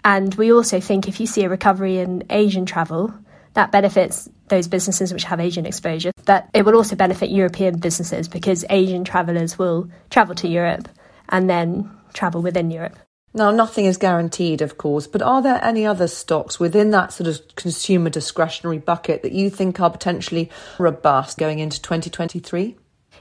And 0.06 0.34
we 0.36 0.52
also 0.52 0.80
think 0.80 1.08
if 1.08 1.20
you 1.20 1.28
see 1.28 1.44
a 1.44 1.50
recovery 1.50 1.98
in 1.98 2.24
Asian 2.30 2.66
travel, 2.66 3.14
that 3.54 3.72
benefits 3.72 4.30
those 4.50 4.68
businesses 4.68 5.14
which 5.14 5.24
have 5.24 5.40
Asian 5.40 5.66
exposure, 5.66 6.12
but 6.26 6.48
it 6.54 6.66
will 6.66 6.76
also 6.76 6.96
benefit 6.96 7.30
European 7.30 7.80
businesses 7.80 8.28
because 8.28 8.66
Asian 8.70 9.04
travellers 9.04 9.58
will 9.58 9.90
travel 10.10 10.36
to 10.36 10.48
Europe 10.48 10.90
and 11.30 11.50
then 11.50 11.90
travel 12.14 12.42
within 12.42 12.72
Europe. 12.72 12.98
Now, 13.34 13.52
nothing 13.52 13.86
is 13.86 13.98
guaranteed, 13.98 14.62
of 14.62 14.80
course, 14.80 15.06
but 15.06 15.22
are 15.22 15.42
there 15.42 15.64
any 15.64 15.86
other 15.86 16.08
stocks 16.08 16.60
within 16.60 16.90
that 16.92 17.14
sort 17.14 17.28
of 17.28 17.40
consumer 17.56 18.10
discretionary 18.10 18.80
bucket 18.80 19.22
that 19.22 19.34
you 19.34 19.52
think 19.52 19.80
are 19.80 19.92
potentially 19.92 20.50
robust 20.80 21.38
going 21.38 21.60
into 21.60 21.80
2023? 21.80 22.76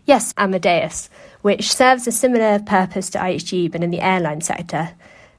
Yes, 0.07 0.33
Amadeus, 0.39 1.11
which 1.43 1.71
serves 1.71 2.07
a 2.07 2.13
similar 2.13 2.59
purpose 2.59 3.11
to 3.11 3.19
IHG 3.19 3.71
but 3.71 3.83
in 3.83 3.91
the 3.91 4.01
airline 4.01 4.41
sector 4.41 4.95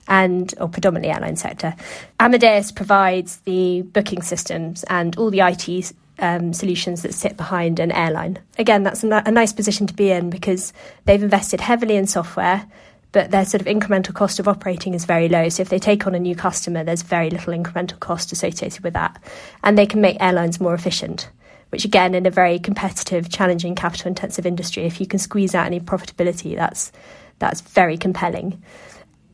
and 0.10 0.54
or 0.60 0.68
predominantly 0.68 1.14
airline 1.14 1.38
sector. 1.38 1.74
Amadeus 2.20 2.72
provides 2.72 3.38
the 3.42 3.84
booking 3.84 4.22
systems 4.22 4.84
and 4.86 5.18
all 5.18 5.32
the 5.32 5.40
IT 5.40 5.94
um, 6.20 6.52
solutions 6.52 7.04
that 7.04 7.14
sit 7.14 7.38
behind 7.38 7.80
an 7.80 7.92
airline. 7.94 8.40
Again, 8.58 8.84
that's 8.84 9.04
a, 9.04 9.24
a 9.26 9.32
nice 9.32 9.54
position 9.54 9.88
to 9.88 9.94
be 9.94 10.12
in 10.12 10.30
because 10.30 10.74
they've 11.06 11.24
invested 11.24 11.62
heavily 11.62 11.96
in 11.96 12.08
software 12.08 12.68
but 13.12 13.32
their 13.32 13.46
sort 13.46 13.62
of 13.62 13.68
incremental 13.68 14.14
cost 14.14 14.40
of 14.40 14.48
operating 14.48 14.94
is 14.94 15.06
very 15.06 15.30
low. 15.30 15.50
So 15.50 15.62
if 15.62 15.70
they 15.70 15.80
take 15.80 16.06
on 16.06 16.14
a 16.14 16.20
new 16.20 16.36
customer, 16.36 16.84
there's 16.84 17.02
very 17.02 17.30
little 17.30 17.54
incremental 17.54 18.00
cost 18.00 18.32
associated 18.32 18.84
with 18.84 18.94
that. 18.94 19.22
And 19.64 19.78
they 19.78 19.88
can 19.88 20.02
make 20.02 20.18
airlines 20.20 20.60
more 20.60 20.76
efficient, 20.76 21.30
which 21.70 21.86
again, 21.86 22.14
in 22.14 22.26
a 22.26 22.32
very 22.32 22.60
competitive, 22.60 23.30
challenging, 23.30 23.74
capital 23.74 24.10
intensive 24.10 24.46
industry, 24.46 24.84
if 24.84 25.00
you 25.00 25.08
can 25.08 25.20
squeeze 25.20 25.56
out 25.56 25.66
any 25.66 25.80
profitability, 25.80 26.56
that's 26.56 26.92
that's 27.40 27.62
very 27.62 27.98
compelling. 27.98 28.62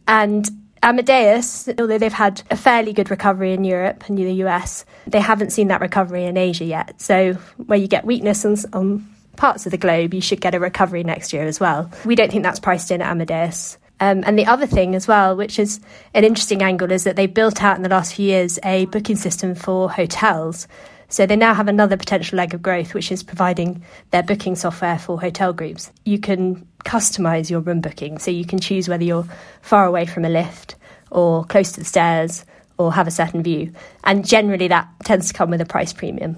And 0.08 0.50
Amadeus, 0.86 1.68
although 1.80 1.98
they've 1.98 2.14
had 2.14 2.44
a 2.52 2.56
fairly 2.56 2.94
good 2.94 3.10
recovery 3.10 3.54
in 3.54 3.64
Europe 3.64 4.04
and 4.08 4.20
the 4.20 4.32
US, 4.46 4.86
they 5.08 5.20
haven't 5.20 5.50
seen 5.50 5.68
that 5.70 5.82
recovery 5.82 6.26
in 6.26 6.38
Asia 6.38 6.64
yet. 6.64 7.02
So, 7.02 7.34
where 7.58 7.80
you 7.80 7.88
get 7.88 8.06
weakness 8.06 8.46
on, 8.46 8.56
on 8.72 9.10
parts 9.36 9.66
of 9.66 9.72
the 9.72 9.80
globe, 9.80 10.14
you 10.14 10.22
should 10.22 10.42
get 10.42 10.54
a 10.54 10.60
recovery 10.60 11.04
next 11.04 11.34
year 11.34 11.46
as 11.46 11.60
well. 11.60 11.90
We 12.06 12.14
don't 12.14 12.32
think 12.32 12.44
that's 12.44 12.60
priced 12.60 12.92
in 12.92 13.02
at 13.02 13.10
Amadeus. 13.10 13.80
Um, 14.00 14.24
and 14.28 14.38
the 14.38 14.46
other 14.46 14.68
thing 14.68 14.94
as 14.94 15.08
well, 15.08 15.36
which 15.36 15.58
is 15.58 15.80
an 16.14 16.24
interesting 16.24 16.62
angle, 16.62 16.92
is 16.92 17.04
that 17.06 17.16
they 17.16 17.26
built 17.26 17.64
out 17.64 17.78
in 17.78 17.82
the 17.82 17.90
last 17.90 18.14
few 18.14 18.28
years 18.28 18.60
a 18.64 18.86
booking 18.86 19.16
system 19.16 19.56
for 19.56 19.90
hotels. 19.90 20.68
So 21.08 21.26
they 21.26 21.36
now 21.36 21.56
have 21.56 21.68
another 21.68 21.98
potential 21.98 22.38
leg 22.38 22.54
of 22.54 22.62
growth, 22.62 22.94
which 22.94 23.12
is 23.12 23.24
providing 23.24 23.84
their 24.12 24.22
booking 24.22 24.56
software 24.56 25.00
for 25.00 25.20
hotel 25.20 25.52
groups. 25.52 25.92
You 26.04 26.20
can 26.20 26.68
customize 26.86 27.50
your 27.50 27.60
room 27.60 27.82
booking, 27.82 28.18
so 28.20 28.32
you 28.32 28.46
can 28.46 28.60
choose 28.60 28.88
whether 28.88 29.04
you're 29.04 29.28
far 29.62 29.86
away 29.86 30.06
from 30.06 30.24
a 30.24 30.30
lift 30.30 30.76
or 31.12 31.44
close 31.46 31.74
to 31.74 31.80
the 31.80 31.86
stairs 31.86 32.46
or 32.78 32.94
have 32.94 33.08
a 33.08 33.12
certain 33.12 33.44
view. 33.44 33.74
And 34.04 34.26
generally, 34.26 34.68
that 34.70 34.88
tends 35.04 35.28
to 35.28 35.34
come 35.34 35.50
with 35.50 35.62
a 35.62 35.66
price 35.66 35.94
premium. 35.94 36.38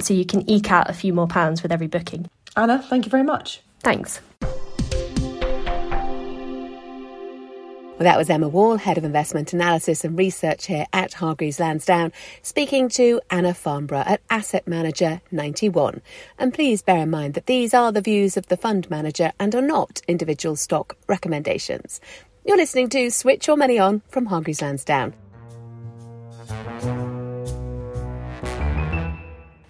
So 0.00 0.14
you 0.14 0.24
can 0.24 0.48
eke 0.48 0.70
out 0.70 0.88
a 0.88 0.92
few 0.92 1.12
more 1.12 1.26
pounds 1.26 1.62
with 1.62 1.72
every 1.72 1.88
booking. 1.88 2.28
Anna, 2.56 2.82
thank 2.88 3.04
you 3.04 3.10
very 3.10 3.24
much. 3.24 3.60
Thanks. 3.80 4.20
Well, 7.98 8.04
that 8.04 8.16
was 8.16 8.30
Emma 8.30 8.46
Wall, 8.46 8.76
Head 8.76 8.96
of 8.96 9.02
Investment 9.02 9.52
Analysis 9.52 10.04
and 10.04 10.16
Research 10.16 10.66
here 10.66 10.86
at 10.92 11.14
Hargreaves 11.14 11.58
Lansdown, 11.58 12.12
speaking 12.42 12.88
to 12.90 13.20
Anna 13.28 13.52
Farnborough 13.52 14.04
at 14.06 14.20
Asset 14.30 14.68
Manager 14.68 15.20
91. 15.32 16.00
And 16.38 16.54
please 16.54 16.80
bear 16.80 16.98
in 16.98 17.10
mind 17.10 17.34
that 17.34 17.46
these 17.46 17.74
are 17.74 17.90
the 17.90 18.00
views 18.00 18.36
of 18.36 18.46
the 18.46 18.56
fund 18.56 18.88
manager 18.88 19.32
and 19.40 19.52
are 19.52 19.60
not 19.60 20.00
individual 20.06 20.54
stock 20.54 20.96
recommendations. 21.08 22.00
You're 22.44 22.56
listening 22.56 22.88
to 22.90 23.10
Switch 23.10 23.48
Your 23.48 23.56
Money 23.56 23.80
On 23.80 24.00
from 24.10 24.26
Hargreaves 24.26 24.62
Lansdown. 24.62 25.12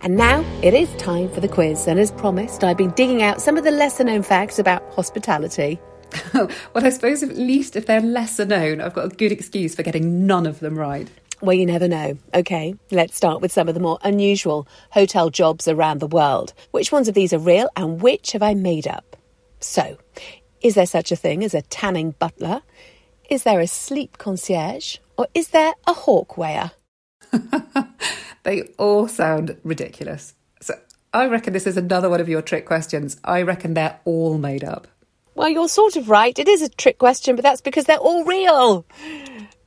And 0.02 0.18
now 0.18 0.44
it 0.62 0.74
is 0.74 0.94
time 0.96 1.30
for 1.30 1.40
the 1.40 1.48
quiz. 1.48 1.86
And 1.86 1.98
as 1.98 2.12
promised, 2.12 2.62
I've 2.62 2.76
been 2.76 2.90
digging 2.90 3.22
out 3.22 3.40
some 3.40 3.56
of 3.56 3.64
the 3.64 3.70
lesser 3.70 4.04
known 4.04 4.22
facts 4.22 4.58
about 4.58 4.82
hospitality. 4.92 5.80
well, 6.34 6.48
I 6.74 6.90
suppose 6.90 7.22
at 7.22 7.36
least 7.36 7.76
if 7.76 7.86
they're 7.86 8.00
lesser 8.00 8.44
known, 8.44 8.80
I've 8.80 8.94
got 8.94 9.12
a 9.12 9.16
good 9.16 9.32
excuse 9.32 9.74
for 9.74 9.82
getting 9.82 10.26
none 10.26 10.46
of 10.46 10.60
them 10.60 10.78
right. 10.78 11.08
Well, 11.40 11.54
you 11.54 11.66
never 11.66 11.86
know. 11.86 12.18
Okay, 12.34 12.74
let's 12.90 13.16
start 13.16 13.40
with 13.40 13.52
some 13.52 13.68
of 13.68 13.74
the 13.74 13.80
more 13.80 13.98
unusual 14.02 14.66
hotel 14.90 15.30
jobs 15.30 15.68
around 15.68 16.00
the 16.00 16.08
world. 16.08 16.52
Which 16.72 16.90
ones 16.90 17.06
of 17.06 17.14
these 17.14 17.32
are 17.32 17.38
real 17.38 17.68
and 17.76 18.02
which 18.02 18.32
have 18.32 18.42
I 18.42 18.54
made 18.54 18.88
up? 18.88 19.16
So, 19.60 19.98
is 20.60 20.74
there 20.74 20.86
such 20.86 21.12
a 21.12 21.16
thing 21.16 21.44
as 21.44 21.54
a 21.54 21.62
tanning 21.62 22.12
butler? 22.18 22.62
Is 23.30 23.44
there 23.44 23.60
a 23.60 23.66
sleep 23.66 24.18
concierge? 24.18 24.98
Or 25.16 25.28
is 25.34 25.48
there 25.48 25.74
a 25.86 25.92
hawk 25.92 26.36
weigher? 26.36 26.72
they 28.42 28.62
all 28.78 29.06
sound 29.06 29.56
ridiculous. 29.62 30.34
So 30.60 30.74
I 31.12 31.26
reckon 31.26 31.52
this 31.52 31.66
is 31.66 31.76
another 31.76 32.08
one 32.08 32.20
of 32.20 32.28
your 32.28 32.42
trick 32.42 32.66
questions. 32.66 33.16
I 33.24 33.42
reckon 33.42 33.74
they're 33.74 34.00
all 34.04 34.38
made 34.38 34.64
up. 34.64 34.88
Well, 35.38 35.48
you're 35.48 35.68
sort 35.68 35.94
of 35.94 36.10
right. 36.10 36.36
It 36.36 36.48
is 36.48 36.62
a 36.62 36.68
trick 36.68 36.98
question, 36.98 37.36
but 37.36 37.44
that's 37.44 37.60
because 37.60 37.84
they're 37.84 37.96
all 37.96 38.24
real. 38.24 38.84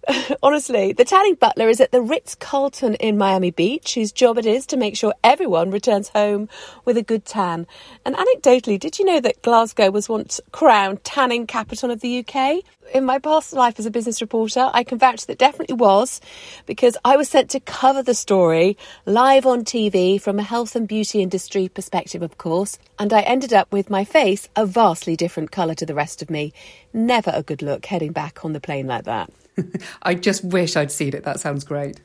Honestly, 0.44 0.94
the 0.94 1.06
tanning 1.06 1.36
butler 1.36 1.70
is 1.70 1.80
at 1.80 1.92
the 1.92 2.02
Ritz 2.02 2.36
Carlton 2.36 2.96
in 2.96 3.18
Miami 3.18 3.52
Beach, 3.52 3.94
whose 3.96 4.12
job 4.12 4.38
it 4.38 4.46
is 4.46 4.66
to 4.68 4.78
make 4.78 4.96
sure 4.98 5.14
everyone 5.24 5.72
returns 5.72 6.10
home 6.10 6.50
with 6.86 6.98
a 6.98 7.04
good 7.04 7.26
tan. 7.26 7.68
And 8.06 8.16
anecdotally, 8.16 8.80
did 8.80 8.98
you 8.98 9.06
know 9.06 9.20
that 9.20 9.42
Glasgow 9.42 9.92
was 9.92 10.10
once 10.10 10.42
crowned 10.52 11.04
tanning 11.04 11.48
capital 11.48 11.92
of 11.92 12.02
the 12.02 12.26
UK? 12.26 12.64
in 12.94 13.06
my 13.06 13.20
past 13.20 13.54
life 13.54 13.80
as 13.80 13.86
a 13.86 13.92
business 13.92 14.22
reporter, 14.22 14.70
I 14.74 14.84
can 14.84 14.98
vouch 14.98 15.26
that 15.26 15.38
definitely 15.38 15.76
was 15.76 16.20
because 16.66 16.98
I 17.06 17.16
was 17.16 17.30
sent 17.30 17.50
to 17.52 17.60
cover 17.60 18.04
the 18.04 18.14
story 18.14 18.78
live 19.06 19.46
on 19.46 19.64
TV 19.64 20.20
from 20.20 20.40
a 20.40 20.44
health 20.44 20.76
and 20.76 20.88
beauty 20.88 21.22
industry 21.22 21.70
perspective, 21.70 22.22
of 22.22 22.38
course, 22.38 22.78
and 23.00 23.14
I 23.14 23.22
ended 23.22 23.54
up 23.54 23.72
with 23.72 23.90
my 23.90 24.04
face 24.04 24.50
a 24.56 24.66
vastly 24.66 25.16
different 25.16 25.52
colour 25.52 25.76
to 25.76 25.86
the 25.86 25.96
rest 25.96 26.22
of 26.22 26.30
me. 26.30 26.54
Never 26.94 27.32
a 27.34 27.44
good 27.44 27.62
look 27.62 27.86
heading 27.86 28.12
back 28.12 28.44
on 28.44 28.54
the 28.54 28.60
plane 28.60 28.88
like 28.88 29.06
that. 29.06 29.32
I 30.04 30.16
just 30.16 30.44
wish 30.44 30.76
I'd 30.76 30.92
seen 30.92 31.14
it. 31.16 31.24
That 31.24 31.40
sounds 31.40 31.64
great. 31.64 32.00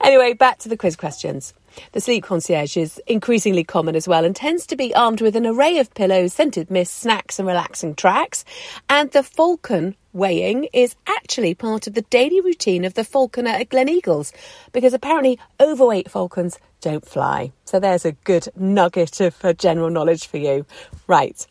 Anyway, 0.00 0.32
back 0.32 0.58
to 0.58 0.68
the 0.68 0.76
quiz 0.76 0.96
questions. 0.96 1.54
The 1.92 2.00
sleep 2.00 2.24
concierge 2.24 2.76
is 2.76 3.00
increasingly 3.06 3.64
common 3.64 3.96
as 3.96 4.06
well 4.06 4.24
and 4.24 4.34
tends 4.34 4.66
to 4.68 4.76
be 4.76 4.94
armed 4.94 5.20
with 5.20 5.34
an 5.36 5.46
array 5.46 5.78
of 5.78 5.92
pillows, 5.94 6.32
scented 6.32 6.70
mist, 6.70 6.94
snacks, 6.94 7.38
and 7.38 7.48
relaxing 7.48 7.94
tracks. 7.94 8.44
And 8.88 9.10
the 9.10 9.22
Falcon 9.22 9.96
weighing 10.12 10.68
is 10.72 10.94
actually 11.06 11.54
part 11.54 11.86
of 11.86 11.94
the 11.94 12.02
daily 12.02 12.40
routine 12.40 12.84
of 12.84 12.94
the 12.94 13.04
falconer 13.04 13.50
at 13.50 13.68
Gleneagles 13.68 14.32
because 14.72 14.94
apparently 14.94 15.38
overweight 15.60 16.10
falcons 16.10 16.58
don't 16.80 17.06
fly. 17.06 17.52
So 17.64 17.80
there's 17.80 18.04
a 18.04 18.12
good 18.12 18.48
nugget 18.56 19.20
of 19.20 19.44
uh, 19.44 19.52
general 19.54 19.90
knowledge 19.90 20.26
for 20.28 20.38
you. 20.38 20.66
Right. 21.06 21.46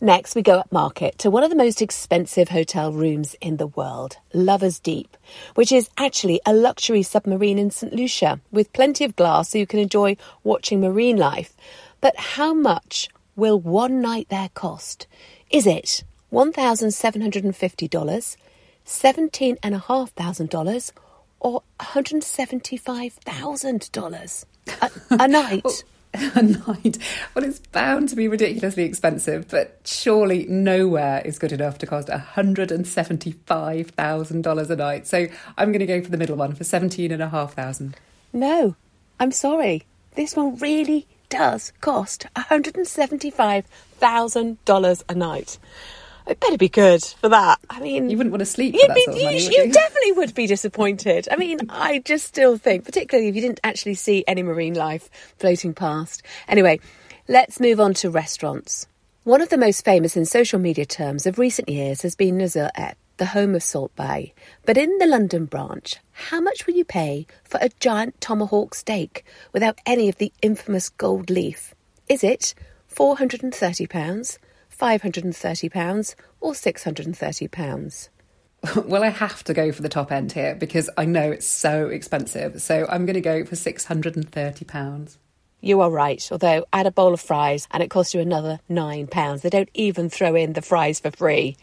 Next, 0.00 0.36
we 0.36 0.42
go 0.42 0.58
up 0.58 0.70
market 0.70 1.18
to 1.18 1.28
one 1.28 1.42
of 1.42 1.50
the 1.50 1.56
most 1.56 1.82
expensive 1.82 2.50
hotel 2.50 2.92
rooms 2.92 3.34
in 3.40 3.56
the 3.56 3.66
world, 3.66 4.18
Lover's 4.32 4.78
Deep, 4.78 5.16
which 5.56 5.72
is 5.72 5.90
actually 5.98 6.40
a 6.46 6.52
luxury 6.52 7.02
submarine 7.02 7.58
in 7.58 7.72
St. 7.72 7.92
Lucia 7.92 8.38
with 8.52 8.72
plenty 8.72 9.04
of 9.04 9.16
glass 9.16 9.48
so 9.48 9.58
you 9.58 9.66
can 9.66 9.80
enjoy 9.80 10.16
watching 10.44 10.80
marine 10.80 11.16
life. 11.16 11.56
But 12.00 12.16
how 12.16 12.54
much 12.54 13.08
will 13.34 13.58
one 13.58 14.00
night 14.00 14.28
there 14.28 14.50
cost? 14.54 15.08
Is 15.50 15.66
it 15.66 16.04
$1,750, 16.32 18.36
$17,500, 18.86 20.92
or 21.40 21.62
$175,000 21.80 24.44
a, 24.80 24.90
a 25.10 25.26
night? 25.28 25.82
a 26.34 26.42
night. 26.42 26.98
Well, 27.34 27.44
it's 27.44 27.60
bound 27.60 28.08
to 28.10 28.16
be 28.16 28.28
ridiculously 28.28 28.82
expensive, 28.84 29.48
but 29.48 29.80
surely 29.84 30.44
nowhere 30.46 31.22
is 31.24 31.38
good 31.38 31.52
enough 31.52 31.78
to 31.78 31.86
cost 31.86 32.08
$175,000 32.08 34.70
a 34.70 34.76
night. 34.76 35.06
So 35.06 35.28
I'm 35.56 35.72
going 35.72 35.80
to 35.80 35.86
go 35.86 36.02
for 36.02 36.10
the 36.10 36.16
middle 36.16 36.36
one 36.36 36.54
for 36.54 36.64
17500 36.64 37.96
No, 38.32 38.74
I'm 39.20 39.32
sorry. 39.32 39.84
This 40.14 40.34
one 40.34 40.56
really 40.56 41.06
does 41.28 41.74
cost 41.80 42.26
$175,000 42.36 45.02
a 45.08 45.14
night. 45.14 45.58
It 46.28 46.40
better 46.40 46.58
be 46.58 46.68
good 46.68 47.02
for 47.02 47.30
that. 47.30 47.58
I 47.70 47.80
mean, 47.80 48.10
you 48.10 48.18
wouldn't 48.18 48.32
want 48.32 48.40
to 48.40 48.46
sleep 48.46 48.74
you'd 48.74 48.92
be, 48.92 49.06
of 49.08 49.16
you, 49.16 49.24
would 49.24 49.42
you 49.42 49.62
you? 49.64 49.72
definitely 49.72 50.12
would 50.12 50.34
be 50.34 50.46
disappointed. 50.46 51.26
I 51.30 51.36
mean, 51.36 51.60
I 51.70 52.00
just 52.00 52.26
still 52.26 52.58
think, 52.58 52.84
particularly 52.84 53.28
if 53.28 53.34
you 53.34 53.40
didn't 53.40 53.60
actually 53.64 53.94
see 53.94 54.24
any 54.28 54.42
marine 54.42 54.74
life 54.74 55.08
floating 55.38 55.72
past. 55.72 56.22
Anyway, 56.46 56.80
let's 57.28 57.60
move 57.60 57.80
on 57.80 57.94
to 57.94 58.10
restaurants. 58.10 58.86
One 59.24 59.40
of 59.40 59.48
the 59.48 59.56
most 59.56 59.84
famous 59.86 60.18
in 60.18 60.26
social 60.26 60.58
media 60.58 60.84
terms 60.84 61.26
of 61.26 61.38
recent 61.38 61.70
years 61.70 62.02
has 62.02 62.14
been 62.14 62.36
Nusr-Et, 62.36 62.98
the 63.16 63.26
home 63.26 63.54
of 63.54 63.62
Salt 63.62 63.96
Bae. 63.96 64.32
But 64.66 64.76
in 64.76 64.98
the 64.98 65.06
London 65.06 65.46
branch, 65.46 65.96
how 66.12 66.40
much 66.42 66.66
will 66.66 66.74
you 66.74 66.84
pay 66.84 67.26
for 67.44 67.58
a 67.62 67.70
giant 67.80 68.20
tomahawk 68.20 68.74
steak 68.74 69.24
without 69.54 69.80
any 69.86 70.10
of 70.10 70.16
the 70.18 70.32
infamous 70.42 70.90
gold 70.90 71.30
leaf? 71.30 71.74
Is 72.06 72.22
it 72.22 72.54
£430? 72.94 74.38
£530 74.78 76.14
or 76.40 76.52
£630? 76.52 78.08
well, 78.84 79.04
I 79.04 79.08
have 79.08 79.44
to 79.44 79.54
go 79.54 79.72
for 79.72 79.82
the 79.82 79.88
top 79.88 80.10
end 80.10 80.32
here 80.32 80.54
because 80.54 80.90
I 80.96 81.04
know 81.04 81.30
it's 81.30 81.46
so 81.46 81.88
expensive. 81.88 82.60
So 82.60 82.86
I'm 82.88 83.06
going 83.06 83.14
to 83.14 83.20
go 83.20 83.44
for 83.44 83.54
£630. 83.54 85.16
You 85.60 85.80
are 85.80 85.90
right, 85.90 86.26
although 86.30 86.64
add 86.72 86.86
a 86.86 86.92
bowl 86.92 87.14
of 87.14 87.20
fries 87.20 87.66
and 87.70 87.82
it 87.82 87.90
costs 87.90 88.14
you 88.14 88.20
another 88.20 88.60
£9. 88.70 89.40
They 89.42 89.50
don't 89.50 89.70
even 89.74 90.08
throw 90.08 90.34
in 90.34 90.52
the 90.52 90.62
fries 90.62 91.00
for 91.00 91.10
free. 91.10 91.56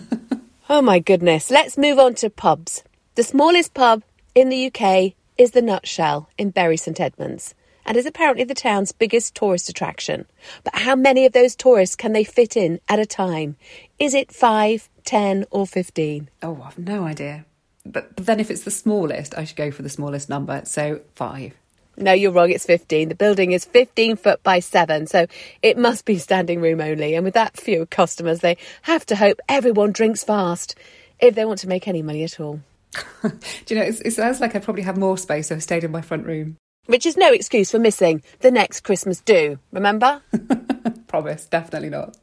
oh 0.68 0.82
my 0.82 0.98
goodness. 1.00 1.50
Let's 1.50 1.76
move 1.76 1.98
on 1.98 2.14
to 2.16 2.30
pubs. 2.30 2.84
The 3.16 3.22
smallest 3.22 3.74
pub 3.74 4.02
in 4.34 4.48
the 4.48 4.66
UK 4.66 5.14
is 5.38 5.52
the 5.52 5.62
Nutshell 5.62 6.28
in 6.38 6.50
Bury 6.50 6.76
St 6.76 7.00
Edmunds 7.00 7.54
and 7.86 7.96
is 7.96 8.04
apparently 8.04 8.44
the 8.44 8.54
town's 8.54 8.92
biggest 8.92 9.34
tourist 9.34 9.68
attraction. 9.68 10.26
But 10.64 10.74
how 10.74 10.96
many 10.96 11.24
of 11.24 11.32
those 11.32 11.56
tourists 11.56 11.96
can 11.96 12.12
they 12.12 12.24
fit 12.24 12.56
in 12.56 12.80
at 12.88 12.98
a 12.98 13.06
time? 13.06 13.56
Is 13.98 14.12
it 14.12 14.32
five, 14.32 14.90
ten, 15.04 15.46
or 15.50 15.66
15? 15.66 16.28
Oh, 16.42 16.60
I've 16.64 16.78
no 16.78 17.04
idea. 17.04 17.46
But, 17.84 18.16
but 18.16 18.26
then 18.26 18.40
if 18.40 18.50
it's 18.50 18.64
the 18.64 18.70
smallest, 18.70 19.38
I 19.38 19.44
should 19.44 19.56
go 19.56 19.70
for 19.70 19.82
the 19.82 19.88
smallest 19.88 20.28
number. 20.28 20.62
So 20.64 21.00
five. 21.14 21.54
No, 21.96 22.12
you're 22.12 22.32
wrong. 22.32 22.50
It's 22.50 22.66
15. 22.66 23.08
The 23.08 23.14
building 23.14 23.52
is 23.52 23.64
15 23.64 24.16
foot 24.16 24.42
by 24.42 24.58
7, 24.58 25.06
so 25.06 25.26
it 25.62 25.78
must 25.78 26.04
be 26.04 26.18
standing 26.18 26.60
room 26.60 26.80
only. 26.80 27.14
And 27.14 27.24
with 27.24 27.34
that 27.34 27.56
few 27.56 27.86
customers, 27.86 28.40
they 28.40 28.58
have 28.82 29.06
to 29.06 29.16
hope 29.16 29.40
everyone 29.48 29.92
drinks 29.92 30.22
fast 30.22 30.74
if 31.20 31.34
they 31.34 31.46
want 31.46 31.60
to 31.60 31.68
make 31.68 31.88
any 31.88 32.02
money 32.02 32.22
at 32.22 32.38
all. 32.38 32.60
Do 33.22 33.30
you 33.68 33.76
know, 33.76 33.86
it's, 33.86 34.00
it 34.00 34.12
sounds 34.12 34.40
like 34.40 34.54
I'd 34.54 34.62
probably 34.62 34.82
have 34.82 34.98
more 34.98 35.16
space 35.16 35.50
if 35.50 35.56
I 35.56 35.60
stayed 35.60 35.84
in 35.84 35.90
my 35.90 36.02
front 36.02 36.26
room. 36.26 36.58
Which 36.86 37.04
is 37.04 37.16
no 37.16 37.32
excuse 37.32 37.70
for 37.70 37.78
missing 37.78 38.22
the 38.40 38.50
next 38.50 38.80
Christmas 38.80 39.20
do, 39.20 39.58
remember? 39.72 40.22
Promise, 41.08 41.46
definitely 41.46 41.90
not. 41.90 42.16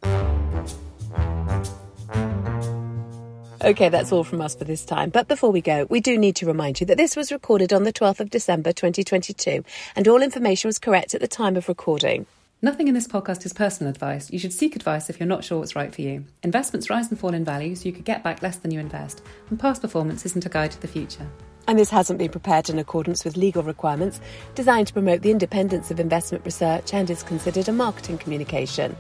Okay, 3.62 3.88
that's 3.88 4.12
all 4.12 4.26
from 4.26 4.42
us 4.42 4.56
for 4.56 4.66
this 4.66 4.84
time. 4.84 5.10
But 5.10 5.30
before 5.30 5.52
we 5.52 5.62
go, 5.62 5.86
we 5.90 6.02
do 6.02 6.18
need 6.18 6.36
to 6.38 6.46
remind 6.46 6.82
you 6.82 6.86
that 6.88 6.98
this 6.98 7.16
was 7.16 7.32
recorded 7.32 7.72
on 7.72 7.84
the 7.84 7.94
12th 7.94 8.20
of 8.20 8.30
December 8.30 8.74
2022, 8.74 9.64
and 9.96 10.08
all 10.08 10.22
information 10.22 10.68
was 10.68 10.80
correct 10.80 11.14
at 11.14 11.22
the 11.22 11.28
time 11.28 11.56
of 11.56 11.70
recording. 11.70 12.26
Nothing 12.62 12.88
in 12.88 12.94
this 12.94 13.08
podcast 13.08 13.46
is 13.46 13.52
personal 13.52 13.90
advice. 13.90 14.32
You 14.32 14.40
should 14.40 14.54
seek 14.54 14.76
advice 14.76 15.10
if 15.10 15.20
you're 15.20 15.28
not 15.28 15.44
sure 15.44 15.60
what's 15.60 15.76
right 15.76 15.94
for 15.94 16.02
you. 16.02 16.26
Investments 16.44 16.90
rise 16.90 17.10
and 17.10 17.20
fall 17.20 17.34
in 17.34 17.44
value, 17.44 17.76
so 17.76 17.86
you 17.86 17.94
could 17.94 18.06
get 18.06 18.24
back 18.24 18.42
less 18.42 18.58
than 18.58 18.72
you 18.72 18.80
invest, 18.80 19.22
and 19.50 19.60
past 19.60 19.82
performance 19.82 20.26
isn't 20.26 20.46
a 20.46 20.50
guide 20.50 20.72
to 20.72 20.82
the 20.82 20.88
future. 20.88 21.28
And 21.68 21.80
this 21.80 21.90
hasn't 21.90 22.20
been 22.20 22.32
prepared 22.32 22.70
in 22.70 22.78
accordance 22.78 23.24
with 23.24 23.38
legal 23.38 23.64
requirements 23.64 24.20
designed 24.54 24.88
to 24.88 24.94
promote 24.94 25.22
the 25.22 25.32
independence 25.32 25.92
of 25.92 26.00
investment 26.00 26.44
research 26.46 26.94
and 26.94 27.10
is 27.10 27.24
considered 27.24 27.70
a 27.70 27.74
marketing 27.74 28.18
communication. 28.18 28.96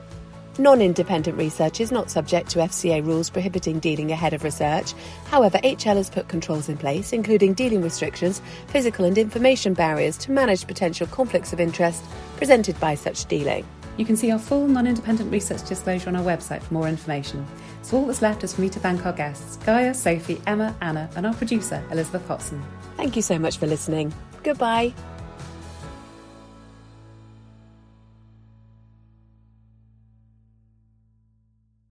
Non 0.59 0.81
independent 0.81 1.35
research 1.35 1.81
is 1.81 1.91
not 1.91 2.11
subject 2.11 2.51
to 2.51 2.59
FCA 2.59 3.03
rules 3.03 3.29
prohibiting 3.29 3.79
dealing 3.79 4.11
ahead 4.11 4.33
of 4.33 4.43
research. 4.43 4.93
However, 5.25 5.57
HL 5.57 5.95
has 5.95 6.11
put 6.11 6.27
controls 6.27 6.69
in 6.69 6.77
place, 6.77 7.11
including 7.11 7.55
dealing 7.55 7.81
restrictions, 7.81 8.39
physical 8.67 9.03
and 9.03 9.17
information 9.17 9.73
barriers 9.73 10.15
to 10.19 10.31
manage 10.31 10.67
potential 10.67 11.07
conflicts 11.07 11.53
of 11.53 11.59
interest 11.59 12.03
presented 12.37 12.79
by 12.79 12.93
such 12.93 13.25
dealing. 13.25 13.65
You 13.97 14.05
can 14.05 14.15
see 14.15 14.31
our 14.31 14.37
full 14.37 14.67
non 14.67 14.85
independent 14.85 15.31
research 15.31 15.67
disclosure 15.67 16.09
on 16.09 16.15
our 16.15 16.23
website 16.23 16.61
for 16.61 16.75
more 16.75 16.87
information. 16.87 17.47
So, 17.83 17.97
all 17.97 18.05
that's 18.07 18.21
left 18.21 18.43
is 18.43 18.53
for 18.53 18.61
me 18.61 18.69
to 18.69 18.79
thank 18.79 19.05
our 19.05 19.13
guests 19.13 19.57
Gaia, 19.57 19.93
Sophie, 19.93 20.41
Emma, 20.47 20.75
Anna, 20.81 21.09
and 21.15 21.27
our 21.27 21.33
producer, 21.33 21.83
Elizabeth 21.91 22.27
Hotson. 22.27 22.61
Thank 22.97 23.15
you 23.15 23.21
so 23.21 23.37
much 23.37 23.57
for 23.57 23.67
listening. 23.67 24.13
Goodbye. 24.41 24.93